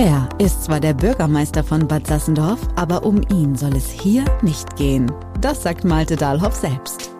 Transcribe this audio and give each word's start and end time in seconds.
Er 0.00 0.28
ist 0.38 0.62
zwar 0.62 0.78
der 0.78 0.94
Bürgermeister 0.94 1.64
von 1.64 1.88
Bad 1.88 2.06
Sassendorf, 2.06 2.60
aber 2.76 3.02
um 3.02 3.20
ihn 3.32 3.56
soll 3.56 3.74
es 3.74 3.90
hier 3.90 4.24
nicht 4.42 4.76
gehen. 4.76 5.10
Das 5.40 5.64
sagt 5.64 5.82
Malte 5.82 6.14
Dahlhoff 6.14 6.54
selbst. 6.54 7.10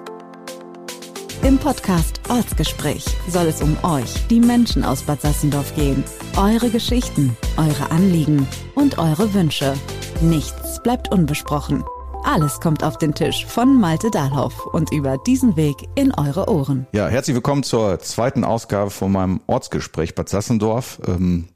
Im 1.43 1.59
Podcast 1.59 2.21
Ortsgespräch 2.29 3.05
soll 3.29 3.47
es 3.47 3.63
um 3.63 3.77
euch, 3.83 4.29
die 4.29 4.39
Menschen 4.39 4.85
aus 4.85 5.03
Bad 5.03 5.21
Sassendorf 5.23 5.75
gehen. 5.75 6.05
Eure 6.37 6.71
Geschichten, 6.71 7.37
eure 7.57 7.91
Anliegen 7.91 8.47
und 8.77 8.97
eure 8.99 9.35
Wünsche. 9.35 9.75
Nichts 10.21 10.81
bleibt 10.81 11.11
unbesprochen. 11.11 11.83
Alles 12.23 12.61
kommt 12.61 12.85
auf 12.85 12.97
den 12.97 13.13
Tisch 13.13 13.45
von 13.45 13.81
Malte 13.81 14.09
Dahlhoff 14.13 14.67
und 14.67 14.93
über 14.93 15.19
diesen 15.19 15.57
Weg 15.57 15.75
in 15.97 16.15
eure 16.15 16.49
Ohren. 16.49 16.87
Ja, 16.93 17.09
herzlich 17.09 17.35
willkommen 17.35 17.65
zur 17.65 17.99
zweiten 17.99 18.45
Ausgabe 18.45 18.91
von 18.91 19.11
meinem 19.11 19.41
Ortsgespräch 19.49 20.15
Bad 20.15 20.29
Sassendorf. 20.29 21.01
Ähm, 21.09 21.49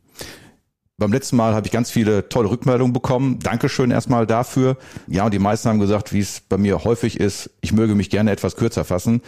beim 1.03 1.13
letzten 1.13 1.37
Mal 1.37 1.55
habe 1.55 1.67
ich 1.67 1.73
ganz 1.73 1.91
viele 1.91 2.29
tolle 2.29 2.49
Rückmeldungen 2.49 2.93
bekommen. 2.93 3.39
Dankeschön 3.41 3.91
erstmal 3.91 4.27
dafür. 4.27 4.77
Ja, 5.09 5.25
und 5.25 5.35
die 5.35 5.41
meisten 5.41 5.69
haben 5.69 5.81
gesagt, 5.81 6.13
wie 6.13 6.21
es 6.21 6.41
bei 6.41 6.57
mir 6.57 6.85
häufig 6.85 7.19
ist, 7.19 7.51
ich 7.61 7.73
möge 7.73 7.95
mich 7.95 8.09
gerne 8.09 8.31
etwas 8.31 8.57
kürzer 8.57 8.85
fassen. 8.85 9.21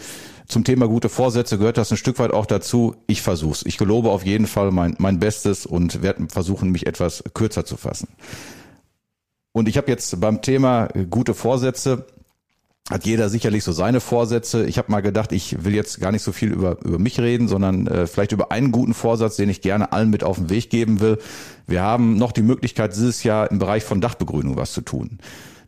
Zum 0.46 0.62
Thema 0.62 0.86
gute 0.86 1.08
Vorsätze 1.08 1.58
gehört 1.58 1.76
das 1.76 1.90
ein 1.90 1.96
Stück 1.96 2.18
weit 2.20 2.32
auch 2.32 2.46
dazu. 2.46 2.94
Ich 3.06 3.22
versuch's. 3.22 3.64
Ich 3.66 3.76
gelobe 3.76 4.10
auf 4.10 4.24
jeden 4.24 4.46
Fall 4.46 4.70
mein, 4.70 4.94
mein 4.98 5.18
Bestes 5.18 5.66
und 5.66 6.00
werde 6.00 6.28
versuchen, 6.28 6.70
mich 6.70 6.86
etwas 6.86 7.24
kürzer 7.34 7.64
zu 7.64 7.76
fassen. 7.76 8.08
Und 9.52 9.68
ich 9.68 9.76
habe 9.76 9.90
jetzt 9.90 10.20
beim 10.20 10.42
Thema 10.42 10.88
gute 11.10 11.34
Vorsätze 11.34 12.06
hat 12.90 13.06
jeder 13.06 13.30
sicherlich 13.30 13.64
so 13.64 13.72
seine 13.72 14.00
Vorsätze. 14.00 14.66
Ich 14.66 14.76
habe 14.76 14.92
mal 14.92 15.00
gedacht, 15.00 15.32
ich 15.32 15.64
will 15.64 15.74
jetzt 15.74 16.00
gar 16.00 16.12
nicht 16.12 16.22
so 16.22 16.32
viel 16.32 16.52
über, 16.52 16.76
über 16.84 16.98
mich 16.98 17.18
reden, 17.18 17.48
sondern 17.48 17.86
äh, 17.86 18.06
vielleicht 18.06 18.32
über 18.32 18.52
einen 18.52 18.72
guten 18.72 18.92
Vorsatz, 18.92 19.36
den 19.36 19.48
ich 19.48 19.62
gerne 19.62 19.92
allen 19.92 20.10
mit 20.10 20.22
auf 20.22 20.36
den 20.36 20.50
Weg 20.50 20.68
geben 20.68 21.00
will. 21.00 21.18
Wir 21.66 21.80
haben 21.80 22.18
noch 22.18 22.30
die 22.30 22.42
Möglichkeit, 22.42 22.92
dieses 22.92 23.24
Jahr 23.24 23.50
im 23.50 23.58
Bereich 23.58 23.84
von 23.84 24.02
Dachbegrünung 24.02 24.56
was 24.56 24.72
zu 24.72 24.82
tun. 24.82 25.18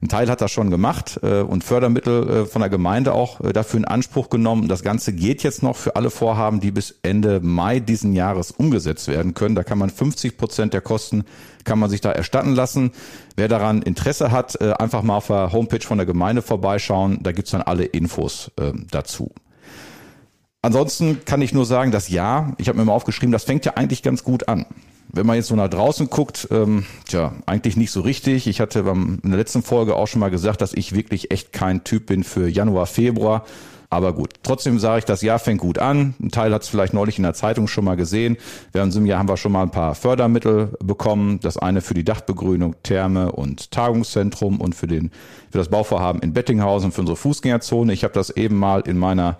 Ein 0.02 0.08
Teil 0.08 0.28
hat 0.28 0.40
das 0.40 0.50
schon 0.50 0.70
gemacht 0.70 1.18
äh, 1.22 1.40
und 1.40 1.64
Fördermittel 1.64 2.28
äh, 2.28 2.46
von 2.46 2.60
der 2.60 2.68
Gemeinde 2.68 3.12
auch 3.12 3.40
äh, 3.40 3.52
dafür 3.52 3.78
in 3.78 3.84
Anspruch 3.86 4.28
genommen. 4.28 4.68
Das 4.68 4.82
Ganze 4.82 5.12
geht 5.12 5.42
jetzt 5.42 5.62
noch 5.62 5.76
für 5.76 5.96
alle 5.96 6.10
Vorhaben, 6.10 6.60
die 6.60 6.70
bis 6.70 6.96
Ende 7.02 7.40
Mai 7.40 7.80
diesen 7.80 8.12
Jahres 8.12 8.50
umgesetzt 8.50 9.08
werden 9.08 9.32
können. 9.34 9.54
Da 9.54 9.64
kann 9.64 9.78
man 9.78 9.90
50 9.90 10.36
Prozent 10.36 10.74
der 10.74 10.82
Kosten 10.82 11.24
kann 11.64 11.78
man 11.78 11.90
sich 11.90 12.00
da 12.00 12.12
erstatten 12.12 12.54
lassen. 12.54 12.92
Wer 13.36 13.48
daran 13.48 13.82
Interesse 13.82 14.30
hat, 14.30 14.60
äh, 14.60 14.72
einfach 14.72 15.02
mal 15.02 15.16
auf 15.16 15.26
der 15.26 15.52
Homepage 15.52 15.84
von 15.84 15.98
der 15.98 16.06
Gemeinde 16.06 16.42
vorbeischauen. 16.42 17.18
Da 17.22 17.32
gibt's 17.32 17.50
dann 17.50 17.62
alle 17.62 17.84
Infos 17.84 18.52
äh, 18.58 18.72
dazu. 18.90 19.32
Ansonsten 20.62 21.24
kann 21.24 21.42
ich 21.42 21.52
nur 21.52 21.64
sagen, 21.64 21.90
das 21.90 22.08
Jahr, 22.08 22.54
ich 22.58 22.68
habe 22.68 22.78
mir 22.78 22.84
mal 22.84 22.92
aufgeschrieben, 22.92 23.32
das 23.32 23.44
fängt 23.44 23.64
ja 23.64 23.74
eigentlich 23.74 24.02
ganz 24.02 24.24
gut 24.24 24.48
an 24.48 24.66
wenn 25.12 25.26
man 25.26 25.36
jetzt 25.36 25.48
so 25.48 25.56
nach 25.56 25.68
draußen 25.68 26.10
guckt, 26.10 26.48
ähm, 26.50 26.84
tja, 27.08 27.34
eigentlich 27.46 27.76
nicht 27.76 27.90
so 27.90 28.00
richtig. 28.00 28.46
Ich 28.46 28.60
hatte 28.60 28.82
beim, 28.82 29.18
in 29.22 29.30
der 29.30 29.38
letzten 29.38 29.62
Folge 29.62 29.96
auch 29.96 30.06
schon 30.06 30.20
mal 30.20 30.30
gesagt, 30.30 30.60
dass 30.60 30.74
ich 30.74 30.94
wirklich 30.94 31.30
echt 31.30 31.52
kein 31.52 31.84
Typ 31.84 32.06
bin 32.06 32.24
für 32.24 32.48
Januar, 32.48 32.86
Februar. 32.86 33.44
Aber 33.88 34.12
gut, 34.12 34.34
trotzdem 34.42 34.78
sage 34.78 34.98
ich, 34.98 35.04
das 35.04 35.22
Jahr 35.22 35.38
fängt 35.38 35.60
gut 35.60 35.78
an. 35.78 36.14
Ein 36.20 36.30
Teil 36.30 36.52
hat 36.52 36.62
es 36.62 36.68
vielleicht 36.68 36.92
neulich 36.92 37.18
in 37.18 37.22
der 37.22 37.34
Zeitung 37.34 37.68
schon 37.68 37.84
mal 37.84 37.94
gesehen. 37.94 38.36
Während 38.72 38.92
diesem 38.92 39.06
Jahr 39.06 39.20
haben 39.20 39.28
wir 39.28 39.36
schon 39.36 39.52
mal 39.52 39.62
ein 39.62 39.70
paar 39.70 39.94
Fördermittel 39.94 40.76
bekommen. 40.82 41.38
Das 41.40 41.56
eine 41.56 41.80
für 41.80 41.94
die 41.94 42.04
Dachbegrünung, 42.04 42.74
Therme 42.82 43.30
und 43.32 43.70
Tagungszentrum 43.70 44.60
und 44.60 44.74
für, 44.74 44.88
den, 44.88 45.10
für 45.50 45.58
das 45.58 45.68
Bauvorhaben 45.68 46.20
in 46.20 46.32
Bettinghausen 46.32 46.90
für 46.90 47.02
unsere 47.02 47.16
Fußgängerzone. 47.16 47.92
Ich 47.92 48.02
habe 48.02 48.14
das 48.14 48.30
eben 48.30 48.56
mal 48.56 48.80
in 48.80 48.98
meiner 48.98 49.38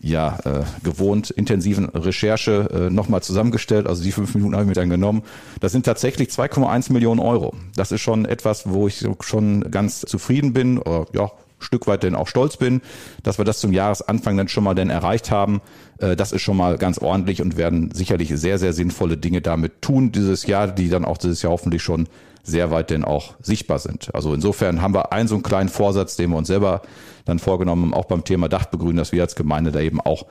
ja, 0.00 0.38
äh, 0.44 0.64
gewohnt 0.82 1.30
intensiven 1.30 1.86
Recherche 1.90 2.68
äh, 2.72 2.90
nochmal 2.90 3.22
zusammengestellt. 3.22 3.86
Also 3.86 4.02
die 4.02 4.12
fünf 4.12 4.34
Minuten 4.34 4.54
habe 4.54 4.64
ich 4.64 4.68
mir 4.68 4.74
dann 4.74 4.88
genommen. 4.88 5.22
Das 5.60 5.72
sind 5.72 5.84
tatsächlich 5.84 6.28
2,1 6.28 6.92
Millionen 6.92 7.20
Euro. 7.20 7.54
Das 7.76 7.92
ist 7.92 8.00
schon 8.00 8.24
etwas, 8.24 8.68
wo 8.70 8.88
ich 8.88 9.06
schon 9.20 9.70
ganz 9.70 10.00
zufrieden 10.00 10.52
bin, 10.52 10.78
oder 10.78 11.06
ja, 11.12 11.30
Stück 11.60 11.86
weit 11.86 12.02
denn 12.02 12.14
auch 12.14 12.26
stolz 12.26 12.56
bin, 12.56 12.80
dass 13.22 13.38
wir 13.38 13.44
das 13.44 13.60
zum 13.60 13.72
Jahresanfang 13.72 14.36
dann 14.36 14.48
schon 14.48 14.64
mal 14.64 14.74
denn 14.74 14.90
erreicht 14.90 15.30
haben. 15.30 15.60
Äh, 15.98 16.16
das 16.16 16.32
ist 16.32 16.42
schon 16.42 16.56
mal 16.56 16.78
ganz 16.78 16.98
ordentlich 16.98 17.42
und 17.42 17.56
werden 17.56 17.90
sicherlich 17.92 18.32
sehr, 18.34 18.58
sehr 18.58 18.72
sinnvolle 18.72 19.16
Dinge 19.16 19.42
damit 19.42 19.82
tun 19.82 20.12
dieses 20.12 20.46
Jahr, 20.46 20.68
die 20.68 20.88
dann 20.88 21.04
auch 21.04 21.18
dieses 21.18 21.42
Jahr 21.42 21.52
hoffentlich 21.52 21.82
schon 21.82 22.08
sehr 22.42 22.70
weit 22.70 22.90
denn 22.90 23.04
auch 23.04 23.34
sichtbar 23.40 23.78
sind. 23.78 24.14
Also 24.14 24.34
insofern 24.34 24.82
haben 24.82 24.94
wir 24.94 25.12
einen 25.12 25.28
so 25.28 25.34
einen 25.34 25.42
kleinen 25.42 25.68
Vorsatz, 25.68 26.16
den 26.16 26.30
wir 26.30 26.36
uns 26.36 26.48
selber 26.48 26.82
dann 27.24 27.38
vorgenommen 27.38 27.84
haben, 27.84 27.94
auch 27.94 28.06
beim 28.06 28.24
Thema 28.24 28.48
Dachbegrünen, 28.48 28.96
dass 28.96 29.12
wir 29.12 29.22
als 29.22 29.34
Gemeinde 29.34 29.72
da 29.72 29.80
eben 29.80 30.00
auch 30.00 30.26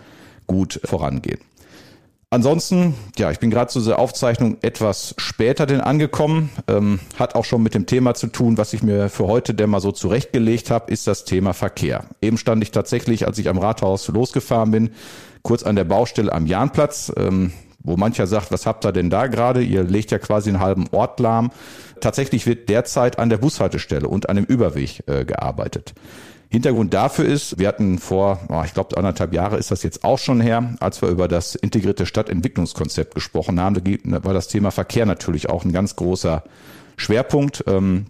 gut 0.47 0.79
vorangehen. 0.83 1.39
Ansonsten, 2.31 2.93
ja, 3.17 3.31
ich 3.31 3.39
bin 3.39 3.49
gerade 3.49 3.71
zu 3.71 3.79
dieser 3.79 3.97
Aufzeichnung 3.97 4.57
etwas 4.61 5.15
später 5.17 5.65
denn 5.65 5.81
angekommen. 5.81 6.51
Ähm, 6.67 6.99
hat 7.17 7.33
auch 7.33 7.43
schon 7.43 7.63
mit 7.63 7.73
dem 7.73 7.87
Thema 7.87 8.13
zu 8.13 8.27
tun, 8.27 8.55
was 8.59 8.73
ich 8.73 8.83
mir 8.83 9.09
für 9.09 9.25
heute 9.25 9.55
denn 9.55 9.71
mal 9.71 9.79
so 9.79 9.91
zurechtgelegt 9.91 10.69
habe, 10.69 10.91
ist 10.91 11.07
das 11.07 11.25
Thema 11.25 11.53
Verkehr. 11.53 12.05
Eben 12.21 12.37
stand 12.37 12.61
ich 12.61 12.69
tatsächlich, 12.69 13.25
als 13.25 13.39
ich 13.39 13.49
am 13.49 13.57
Rathaus 13.57 14.07
losgefahren 14.09 14.69
bin, 14.69 14.91
kurz 15.41 15.63
an 15.63 15.75
der 15.75 15.85
Baustelle 15.85 16.31
am 16.31 16.45
Jahnplatz. 16.45 17.11
Ähm, 17.17 17.51
wo 17.81 17.97
mancher 17.97 18.27
sagt, 18.27 18.51
was 18.51 18.65
habt 18.65 18.85
ihr 18.85 18.91
denn 18.91 19.09
da 19.09 19.27
gerade? 19.27 19.61
Ihr 19.61 19.83
legt 19.83 20.11
ja 20.11 20.19
quasi 20.19 20.49
einen 20.49 20.59
halben 20.59 20.87
Ort 20.91 21.19
lahm. 21.19 21.51
Tatsächlich 22.01 22.45
wird 22.45 22.69
derzeit 22.69 23.19
an 23.19 23.29
der 23.29 23.37
Bushaltestelle 23.37 24.07
und 24.07 24.29
an 24.29 24.35
dem 24.35 24.45
Überweg 24.45 25.03
äh, 25.07 25.25
gearbeitet. 25.25 25.93
Hintergrund 26.51 26.93
dafür 26.95 27.25
ist, 27.25 27.59
wir 27.59 27.67
hatten 27.67 27.99
vor, 27.99 28.39
oh, 28.49 28.63
ich 28.65 28.73
glaube 28.73 28.97
anderthalb 28.97 29.33
Jahre 29.33 29.57
ist 29.57 29.69
das 29.69 29.83
jetzt 29.83 30.03
auch 30.03 30.17
schon 30.17 30.41
her, 30.41 30.75
als 30.79 31.01
wir 31.01 31.09
über 31.09 31.27
das 31.27 31.53
integrierte 31.53 32.07
Stadtentwicklungskonzept 32.07 33.13
gesprochen 33.13 33.59
haben, 33.59 33.75
da 33.75 34.23
war 34.23 34.33
das 34.33 34.47
Thema 34.47 34.71
Verkehr 34.71 35.05
natürlich 35.05 35.49
auch 35.49 35.63
ein 35.63 35.71
ganz 35.71 35.95
großer 35.95 36.43
Schwerpunkt. 36.97 37.63
Ähm, 37.67 38.07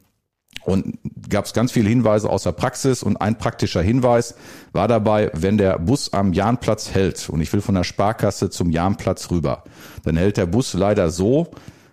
und 0.65 0.99
gab 1.29 1.45
es 1.45 1.53
ganz 1.53 1.71
viele 1.71 1.89
Hinweise 1.89 2.29
aus 2.29 2.43
der 2.43 2.51
Praxis 2.51 3.01
und 3.03 3.17
ein 3.17 3.37
praktischer 3.37 3.81
Hinweis 3.81 4.35
war 4.71 4.87
dabei, 4.87 5.31
wenn 5.33 5.57
der 5.57 5.79
Bus 5.79 6.13
am 6.13 6.33
Jahnplatz 6.33 6.91
hält 6.91 7.29
und 7.29 7.41
ich 7.41 7.51
will 7.53 7.61
von 7.61 7.75
der 7.75 7.83
Sparkasse 7.83 8.49
zum 8.49 8.69
Jahnplatz 8.69 9.31
rüber, 9.31 9.63
dann 10.03 10.17
hält 10.17 10.37
der 10.37 10.45
Bus 10.45 10.73
leider 10.73 11.09
so, 11.11 11.51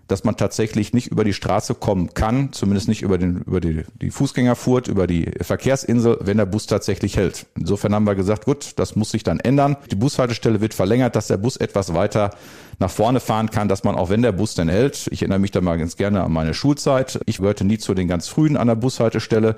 dass 0.09 0.25
man 0.25 0.37
tatsächlich 0.37 0.93
nicht 0.93 1.09
über 1.09 1.25
die 1.25 1.33
Straße 1.33 1.75
kommen 1.75 2.15
kann, 2.15 2.53
zumindest 2.53 2.89
nicht 2.89 3.03
über, 3.03 3.19
den, 3.19 3.43
über 3.43 3.61
die, 3.61 3.83
die 4.01 4.11
Fußgängerfurt, 4.11 4.89
über 4.89 5.07
die 5.07 5.31
Verkehrsinsel, 5.41 6.19
wenn 6.21 6.37
der 6.37 6.47
Bus 6.47 6.67
tatsächlich 6.67 7.17
hält. 7.17 7.47
Insofern 7.57 7.95
haben 7.95 8.05
wir 8.05 8.15
gesagt, 8.15 8.45
gut, 8.45 8.73
das 8.77 8.95
muss 8.95 9.11
sich 9.11 9.25
dann 9.25 9.41
ändern. 9.41 9.77
Die 9.91 9.97
Bushaltestelle 9.97 10.61
wird 10.61 10.75
verlängert, 10.75 11.17
dass 11.17 11.27
der 11.27 11.39
Bus 11.39 11.57
etwas 11.57 11.95
weiter 11.95 12.31
nach 12.79 12.91
vorne 12.91 13.21
fahren 13.21 13.51
kann, 13.51 13.69
dass 13.69 13.85
man 13.85 13.95
auch 13.95 14.11
wenn 14.11 14.23
der 14.23 14.33
Bus 14.33 14.55
denn 14.55 14.69
hält, 14.69 15.09
ich 15.11 15.23
erinnere 15.23 15.39
mich 15.39 15.51
da 15.51 15.61
mal 15.61 15.79
ganz 15.79 15.97
gerne 15.97 16.23
an 16.23 16.33
meine 16.33 16.53
Schulzeit, 16.53 17.19
ich 17.27 17.39
gehörte 17.39 17.65
nie 17.65 17.79
zu 17.79 17.95
den 17.95 18.07
ganz 18.07 18.29
frühen 18.29 18.57
an 18.57 18.69
der 18.69 18.75
Bushaltestelle 18.75 19.57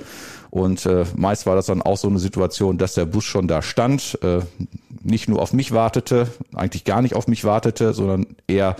und 0.51 0.87
äh, 0.87 1.05
meist 1.17 1.45
war 1.45 1.57
das 1.57 1.67
dann 1.67 1.83
auch 1.83 1.97
so 1.97 2.09
eine 2.09 2.21
Situation, 2.21 2.79
dass 2.79 2.95
der 2.95 3.07
Bus 3.07 3.25
schon 3.25 3.49
da 3.49 3.61
stand, 3.61 4.19
äh, 4.23 4.41
nicht 5.03 5.29
nur 5.29 5.43
auf 5.43 5.53
mich 5.53 5.73
wartete, 5.73 6.29
eigentlich 6.55 6.85
gar 6.85 7.03
nicht 7.03 7.15
auf 7.17 7.27
mich 7.27 7.45
wartete, 7.45 7.93
sondern 7.93 8.27
eher 8.47 8.77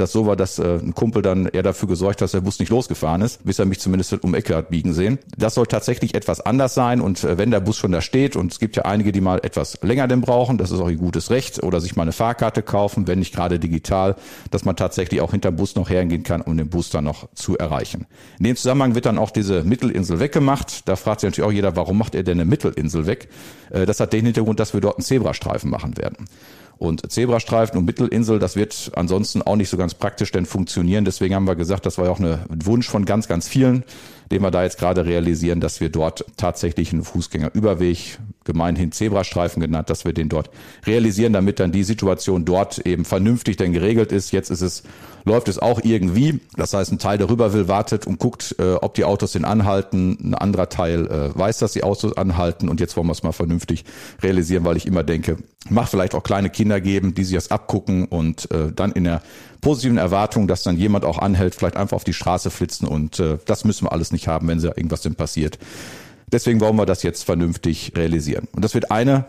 das 0.00 0.12
so 0.12 0.26
war, 0.26 0.36
dass 0.36 0.58
äh, 0.58 0.78
ein 0.78 0.94
Kumpel 0.94 1.22
dann 1.22 1.46
eher 1.46 1.62
dafür 1.62 1.88
gesorgt 1.88 2.16
hat, 2.16 2.22
dass 2.22 2.32
der 2.32 2.40
Bus 2.40 2.58
nicht 2.58 2.70
losgefahren 2.70 3.22
ist, 3.22 3.44
bis 3.44 3.58
er 3.58 3.64
mich 3.64 3.80
zumindest 3.80 4.12
um 4.24 4.34
Ecke 4.34 4.56
hat 4.56 4.70
biegen 4.70 4.92
sehen. 4.92 5.18
Das 5.36 5.54
soll 5.54 5.66
tatsächlich 5.66 6.14
etwas 6.14 6.40
anders 6.40 6.74
sein 6.74 7.00
und 7.00 7.24
äh, 7.24 7.38
wenn 7.38 7.50
der 7.50 7.60
Bus 7.60 7.76
schon 7.76 7.92
da 7.92 8.00
steht 8.00 8.36
und 8.36 8.52
es 8.52 8.58
gibt 8.58 8.76
ja 8.76 8.84
einige, 8.84 9.12
die 9.12 9.20
mal 9.20 9.40
etwas 9.42 9.78
länger 9.82 10.08
denn 10.08 10.20
brauchen, 10.20 10.58
das 10.58 10.70
ist 10.70 10.80
auch 10.80 10.88
ihr 10.88 10.96
gutes 10.96 11.30
Recht 11.30 11.62
oder 11.62 11.80
sich 11.80 11.96
mal 11.96 12.02
eine 12.02 12.12
Fahrkarte 12.12 12.62
kaufen, 12.62 13.06
wenn 13.06 13.18
nicht 13.18 13.34
gerade 13.34 13.58
digital, 13.58 14.16
dass 14.50 14.64
man 14.64 14.76
tatsächlich 14.76 15.20
auch 15.20 15.32
hinterm 15.32 15.56
Bus 15.56 15.74
noch 15.74 15.90
hergehen 15.90 16.22
kann, 16.22 16.40
um 16.40 16.56
den 16.56 16.68
Bus 16.68 16.90
dann 16.90 17.04
noch 17.04 17.28
zu 17.34 17.56
erreichen. 17.56 18.06
In 18.38 18.44
dem 18.44 18.56
Zusammenhang 18.56 18.94
wird 18.94 19.06
dann 19.06 19.18
auch 19.18 19.30
diese 19.30 19.64
Mittelinsel 19.64 20.20
weggemacht. 20.20 20.88
Da 20.88 20.96
fragt 20.96 21.20
sich 21.20 21.28
natürlich 21.28 21.48
auch 21.48 21.52
jeder, 21.52 21.76
warum 21.76 21.98
macht 21.98 22.14
er 22.14 22.22
denn 22.22 22.40
eine 22.40 22.48
Mittelinsel 22.48 23.06
weg? 23.06 23.28
Äh, 23.70 23.86
das 23.86 24.00
hat 24.00 24.12
den 24.12 24.24
Hintergrund, 24.24 24.60
dass 24.60 24.74
wir 24.74 24.80
dort 24.80 24.96
einen 24.98 25.04
Zebrastreifen 25.04 25.70
machen 25.70 25.96
werden. 25.96 26.26
Und 26.78 27.10
Zebrastreifen 27.10 27.78
und 27.78 27.84
Mittelinsel, 27.86 28.38
das 28.38 28.54
wird 28.54 28.92
ansonsten 28.94 29.42
auch 29.42 29.56
nicht 29.56 29.68
so 29.68 29.76
ganz 29.76 29.94
praktisch 29.94 30.30
denn 30.30 30.46
funktionieren. 30.46 31.04
Deswegen 31.04 31.34
haben 31.34 31.46
wir 31.46 31.56
gesagt, 31.56 31.86
das 31.86 31.98
war 31.98 32.04
ja 32.04 32.10
auch 32.12 32.20
ein 32.20 32.38
Wunsch 32.48 32.88
von 32.88 33.04
ganz, 33.04 33.26
ganz 33.26 33.48
vielen, 33.48 33.82
den 34.30 34.42
wir 34.42 34.50
da 34.50 34.62
jetzt 34.62 34.78
gerade 34.78 35.06
realisieren, 35.06 35.60
dass 35.60 35.80
wir 35.80 35.88
dort 35.88 36.24
tatsächlich 36.36 36.92
einen 36.92 37.04
Fußgängerüberweg, 37.04 38.18
gemeinhin 38.44 38.92
Zebrastreifen 38.92 39.60
genannt, 39.60 39.90
dass 39.90 40.04
wir 40.04 40.12
den 40.12 40.28
dort 40.28 40.50
realisieren, 40.86 41.32
damit 41.32 41.60
dann 41.60 41.72
die 41.72 41.84
Situation 41.84 42.44
dort 42.44 42.78
eben 42.86 43.04
vernünftig 43.04 43.56
denn 43.56 43.72
geregelt 43.72 44.12
ist. 44.12 44.32
Jetzt 44.32 44.50
ist 44.50 44.62
es 44.62 44.82
läuft 45.28 45.48
es 45.48 45.58
auch 45.58 45.80
irgendwie. 45.84 46.40
Das 46.56 46.74
heißt, 46.74 46.90
ein 46.90 46.98
Teil, 46.98 47.18
der 47.18 47.30
rüber 47.30 47.52
will, 47.52 47.68
wartet 47.68 48.06
und 48.06 48.18
guckt, 48.18 48.56
äh, 48.58 48.74
ob 48.74 48.94
die 48.94 49.04
Autos 49.04 49.32
den 49.32 49.44
anhalten. 49.44 50.18
Ein 50.20 50.34
anderer 50.34 50.68
Teil 50.68 51.06
äh, 51.06 51.38
weiß, 51.38 51.58
dass 51.58 51.72
die 51.72 51.84
Autos 51.84 52.16
anhalten. 52.16 52.68
Und 52.68 52.80
jetzt 52.80 52.96
wollen 52.96 53.06
wir 53.06 53.12
es 53.12 53.22
mal 53.22 53.32
vernünftig 53.32 53.84
realisieren, 54.22 54.64
weil 54.64 54.76
ich 54.76 54.86
immer 54.86 55.04
denke, 55.04 55.36
macht 55.68 55.90
vielleicht 55.90 56.14
auch 56.14 56.22
kleine 56.22 56.50
Kinder 56.50 56.80
geben, 56.80 57.14
die 57.14 57.24
sich 57.24 57.34
das 57.34 57.50
abgucken 57.50 58.06
und 58.06 58.50
äh, 58.50 58.72
dann 58.74 58.92
in 58.92 59.04
der 59.04 59.22
positiven 59.60 59.98
Erwartung, 59.98 60.46
dass 60.48 60.62
dann 60.62 60.76
jemand 60.76 61.04
auch 61.04 61.18
anhält, 61.18 61.54
vielleicht 61.54 61.76
einfach 61.76 61.96
auf 61.96 62.04
die 62.04 62.12
Straße 62.12 62.50
flitzen. 62.50 62.86
Und 62.86 63.18
äh, 63.18 63.38
das 63.44 63.64
müssen 63.64 63.86
wir 63.86 63.92
alles 63.92 64.12
nicht 64.12 64.28
haben, 64.28 64.48
wenn 64.48 64.60
irgendwas 64.60 65.02
denn 65.02 65.14
passiert. 65.14 65.58
Deswegen 66.30 66.60
wollen 66.60 66.76
wir 66.76 66.86
das 66.86 67.02
jetzt 67.02 67.24
vernünftig 67.24 67.92
realisieren. 67.96 68.48
Und 68.52 68.64
das 68.64 68.74
wird 68.74 68.90
eine 68.90 69.24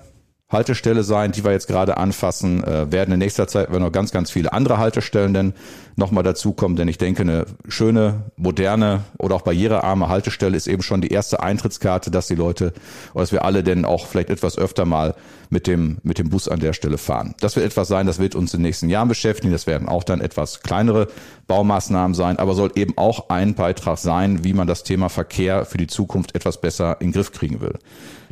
Haltestelle 0.50 1.04
sein, 1.04 1.32
die 1.32 1.44
wir 1.44 1.52
jetzt 1.52 1.68
gerade 1.68 1.98
anfassen, 1.98 2.64
äh, 2.64 2.92
werden 2.92 3.14
in 3.14 3.20
nächster 3.20 3.48
Zeit 3.48 3.72
noch 3.72 3.92
ganz, 3.92 4.12
ganz 4.12 4.32
viele 4.32 4.52
andere 4.52 4.80
Haltestellen 4.80 5.34
denn 5.34 5.54
nochmal 5.96 6.24
dazukommen, 6.24 6.76
denn 6.76 6.88
ich 6.88 6.98
denke, 6.98 7.22
eine 7.22 7.46
schöne, 7.68 8.24
moderne 8.36 9.02
oder 9.20 9.36
auch 9.36 9.42
barrierearme 9.44 10.08
Haltestelle 10.08 10.58
ist 10.58 10.68
eben 10.68 10.82
schon 10.82 11.02
die 11.02 11.10
erste 11.10 11.44
Eintrittskarte, 11.44 12.10
dass 12.10 12.28
die 12.28 12.36
Leute 12.36 12.74
oder 13.14 13.24
dass 13.24 13.32
wir 13.32 13.46
alle 13.46 13.64
denn 13.64 13.86
auch 13.86 14.08
vielleicht 14.08 14.30
etwas 14.32 14.58
öfter 14.58 14.86
mal 14.86 15.14
mit 15.52 15.68
dem, 15.68 15.98
mit 16.02 16.18
dem 16.18 16.30
Bus 16.30 16.48
an 16.48 16.60
der 16.60 16.74
Stelle 16.74 16.98
fahren. 16.98 17.36
Das 17.40 17.56
wird 17.56 17.66
etwas 17.66 17.88
sein, 17.88 18.08
das 18.08 18.18
wird 18.18 18.34
uns 18.34 18.54
in 18.54 18.60
den 18.60 18.68
nächsten 18.68 18.90
Jahren 18.90 19.08
beschäftigen. 19.08 19.52
Das 19.52 19.68
werden 19.68 19.88
auch 19.88 20.04
dann 20.04 20.22
etwas 20.22 20.62
kleinere 20.62 21.08
Baumaßnahmen 21.48 22.16
sein, 22.16 22.40
aber 22.40 22.54
soll 22.54 22.72
eben 22.76 22.98
auch 22.98 23.30
ein 23.30 23.56
Beitrag 23.56 23.98
sein, 23.98 24.44
wie 24.44 24.54
man 24.54 24.68
das 24.68 24.84
Thema 24.84 25.10
Verkehr 25.10 25.66
für 25.66 25.78
die 25.78 25.88
Zukunft 25.88 26.36
etwas 26.36 26.62
besser 26.62 26.98
in 27.02 27.08
den 27.08 27.14
Griff 27.14 27.32
kriegen 27.32 27.62
will. 27.62 27.74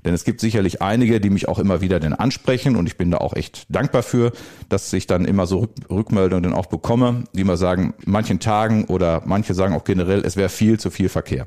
Denn 0.08 0.14
es 0.14 0.24
gibt 0.24 0.40
sicherlich 0.40 0.82
einige, 0.82 1.20
die 1.20 1.30
mich 1.30 1.50
auch 1.50 1.60
immer 1.60 1.82
wieder 1.82 2.00
denn 2.00 2.14
ansprechen 2.14 2.78
und 2.78 2.88
ich 2.88 2.96
bin 2.96 3.12
da 3.12 3.18
auch 3.18 3.36
echt 3.36 3.66
dankbar 3.68 4.04
für, 4.04 4.32
dass 4.70 4.94
ich 4.94 5.06
dann 5.06 5.26
immer 5.26 5.48
so 5.48 5.68
Rückmeldungen 5.90 6.54
auch 6.54 6.68
bekomme, 6.68 7.26
die 7.34 7.44
mal 7.44 7.58
sagen, 7.58 7.94
manchen 8.06 8.40
Tagen 8.40 8.86
oder 8.86 9.24
manche 9.26 9.54
sagen 9.54 9.76
auch 9.76 9.84
generell, 9.84 10.22
es 10.22 10.38
wäre 10.38 10.48
viel 10.48 10.80
zu 10.80 10.92
viel 10.92 11.10
Verkehr. 11.10 11.44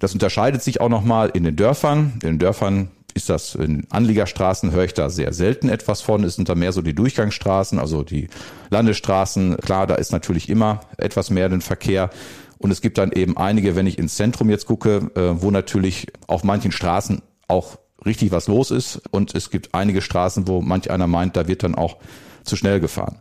Das 0.00 0.12
unterscheidet 0.14 0.64
sich 0.64 0.80
auch 0.80 0.88
nochmal 0.88 1.30
in 1.32 1.44
den 1.44 1.54
Dörfern. 1.54 2.14
In 2.24 2.30
den 2.30 2.38
Dörfern 2.40 2.90
ist 3.14 3.30
das 3.30 3.54
in 3.54 3.86
Anliegerstraßen 3.88 4.72
höre 4.72 4.86
ich 4.86 4.94
da 4.94 5.08
sehr 5.08 5.32
selten 5.32 5.68
etwas 5.68 6.00
von. 6.00 6.24
Es 6.24 6.34
sind 6.34 6.48
da 6.48 6.56
mehr 6.56 6.72
so 6.72 6.82
die 6.82 6.96
Durchgangsstraßen, 6.96 7.78
also 7.78 8.02
die 8.02 8.26
Landesstraßen. 8.70 9.58
Klar, 9.58 9.86
da 9.86 9.94
ist 9.94 10.10
natürlich 10.10 10.48
immer 10.48 10.80
etwas 10.96 11.30
mehr 11.30 11.48
den 11.48 11.60
Verkehr. 11.60 12.10
Und 12.58 12.72
es 12.72 12.80
gibt 12.80 12.98
dann 12.98 13.12
eben 13.12 13.36
einige, 13.36 13.76
wenn 13.76 13.86
ich 13.86 13.96
ins 13.96 14.16
Zentrum 14.16 14.50
jetzt 14.50 14.66
gucke, 14.66 15.10
äh, 15.14 15.40
wo 15.40 15.52
natürlich 15.52 16.08
auf 16.26 16.42
manchen 16.42 16.72
Straßen 16.72 17.22
auch 17.50 17.78
richtig 18.04 18.32
was 18.32 18.48
los 18.48 18.70
ist. 18.70 19.02
Und 19.10 19.34
es 19.34 19.50
gibt 19.50 19.74
einige 19.74 20.00
Straßen, 20.00 20.48
wo 20.48 20.60
manch 20.60 20.90
einer 20.90 21.06
meint, 21.06 21.36
da 21.36 21.48
wird 21.48 21.62
dann 21.62 21.74
auch 21.74 21.98
zu 22.44 22.56
schnell 22.56 22.80
gefahren. 22.80 23.18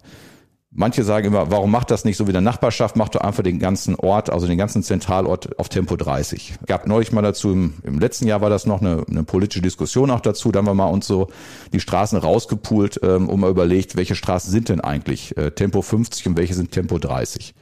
Manche 0.72 1.04
sagen 1.04 1.26
immer, 1.26 1.50
warum 1.50 1.72
macht 1.72 1.90
das 1.90 2.06
nicht 2.06 2.16
so 2.16 2.28
wie 2.28 2.32
der 2.32 2.42
Nachbarschaft, 2.42 2.96
macht 2.96 3.16
doch 3.16 3.22
einfach 3.22 3.42
den 3.42 3.58
ganzen 3.58 3.96
Ort, 3.96 4.30
also 4.30 4.46
den 4.46 4.60
ganzen 4.60 4.84
Zentralort 4.84 5.58
auf 5.58 5.68
Tempo 5.68 5.96
30. 5.96 6.60
Gab 6.68 6.86
neulich 6.86 7.12
mal 7.12 7.24
dazu, 7.24 7.52
im, 7.52 7.74
im 7.84 8.00
letzten 8.00 8.28
Jahr 8.28 8.42
war 8.42 8.52
das 8.52 8.68
noch 8.68 8.80
eine, 8.80 9.04
eine, 9.10 9.24
politische 9.24 9.64
Diskussion 9.64 10.12
auch 10.12 10.20
dazu, 10.20 10.52
da 10.52 10.60
haben 10.60 10.68
wir 10.68 10.76
mal 10.76 10.86
uns 10.86 11.08
so 11.08 11.30
die 11.74 11.80
Straßen 11.80 12.20
rausgepult 12.20 13.00
ähm, 13.02 13.30
und 13.30 13.40
mal 13.40 13.50
überlegt, 13.50 13.96
welche 13.96 14.14
Straßen 14.14 14.52
sind 14.52 14.70
denn 14.70 14.80
eigentlich 14.80 15.36
äh, 15.38 15.50
Tempo 15.50 15.82
50 15.82 16.28
und 16.28 16.38
welche 16.38 16.54
sind 16.54 16.72
Tempo 16.72 17.00
30. 17.00 17.56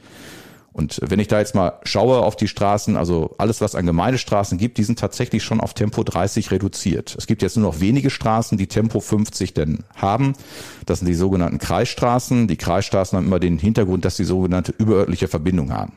Und 0.72 1.00
wenn 1.02 1.18
ich 1.18 1.28
da 1.28 1.38
jetzt 1.38 1.54
mal 1.54 1.80
schaue 1.82 2.22
auf 2.22 2.36
die 2.36 2.46
Straßen, 2.46 2.96
also 2.96 3.34
alles, 3.38 3.60
was 3.60 3.74
an 3.74 3.86
Gemeindestraßen 3.86 4.58
gibt, 4.58 4.78
die 4.78 4.84
sind 4.84 4.98
tatsächlich 4.98 5.42
schon 5.42 5.60
auf 5.60 5.74
Tempo 5.74 6.04
30 6.04 6.50
reduziert. 6.50 7.16
Es 7.18 7.26
gibt 7.26 7.42
jetzt 7.42 7.56
nur 7.56 7.72
noch 7.72 7.80
wenige 7.80 8.10
Straßen, 8.10 8.58
die 8.58 8.68
Tempo 8.68 9.00
50 9.00 9.54
denn 9.54 9.84
haben. 9.96 10.34
Das 10.86 11.00
sind 11.00 11.08
die 11.08 11.14
sogenannten 11.14 11.58
Kreisstraßen. 11.58 12.46
Die 12.48 12.56
Kreisstraßen 12.56 13.16
haben 13.16 13.26
immer 13.26 13.40
den 13.40 13.58
Hintergrund, 13.58 14.04
dass 14.04 14.16
sie 14.16 14.24
sogenannte 14.24 14.72
überörtliche 14.78 15.26
Verbindung 15.26 15.72
haben. 15.72 15.94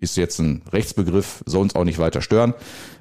Ist 0.00 0.16
jetzt 0.16 0.38
ein 0.38 0.62
Rechtsbegriff, 0.72 1.42
soll 1.44 1.62
uns 1.62 1.74
auch 1.74 1.84
nicht 1.84 1.98
weiter 1.98 2.22
stören, 2.22 2.54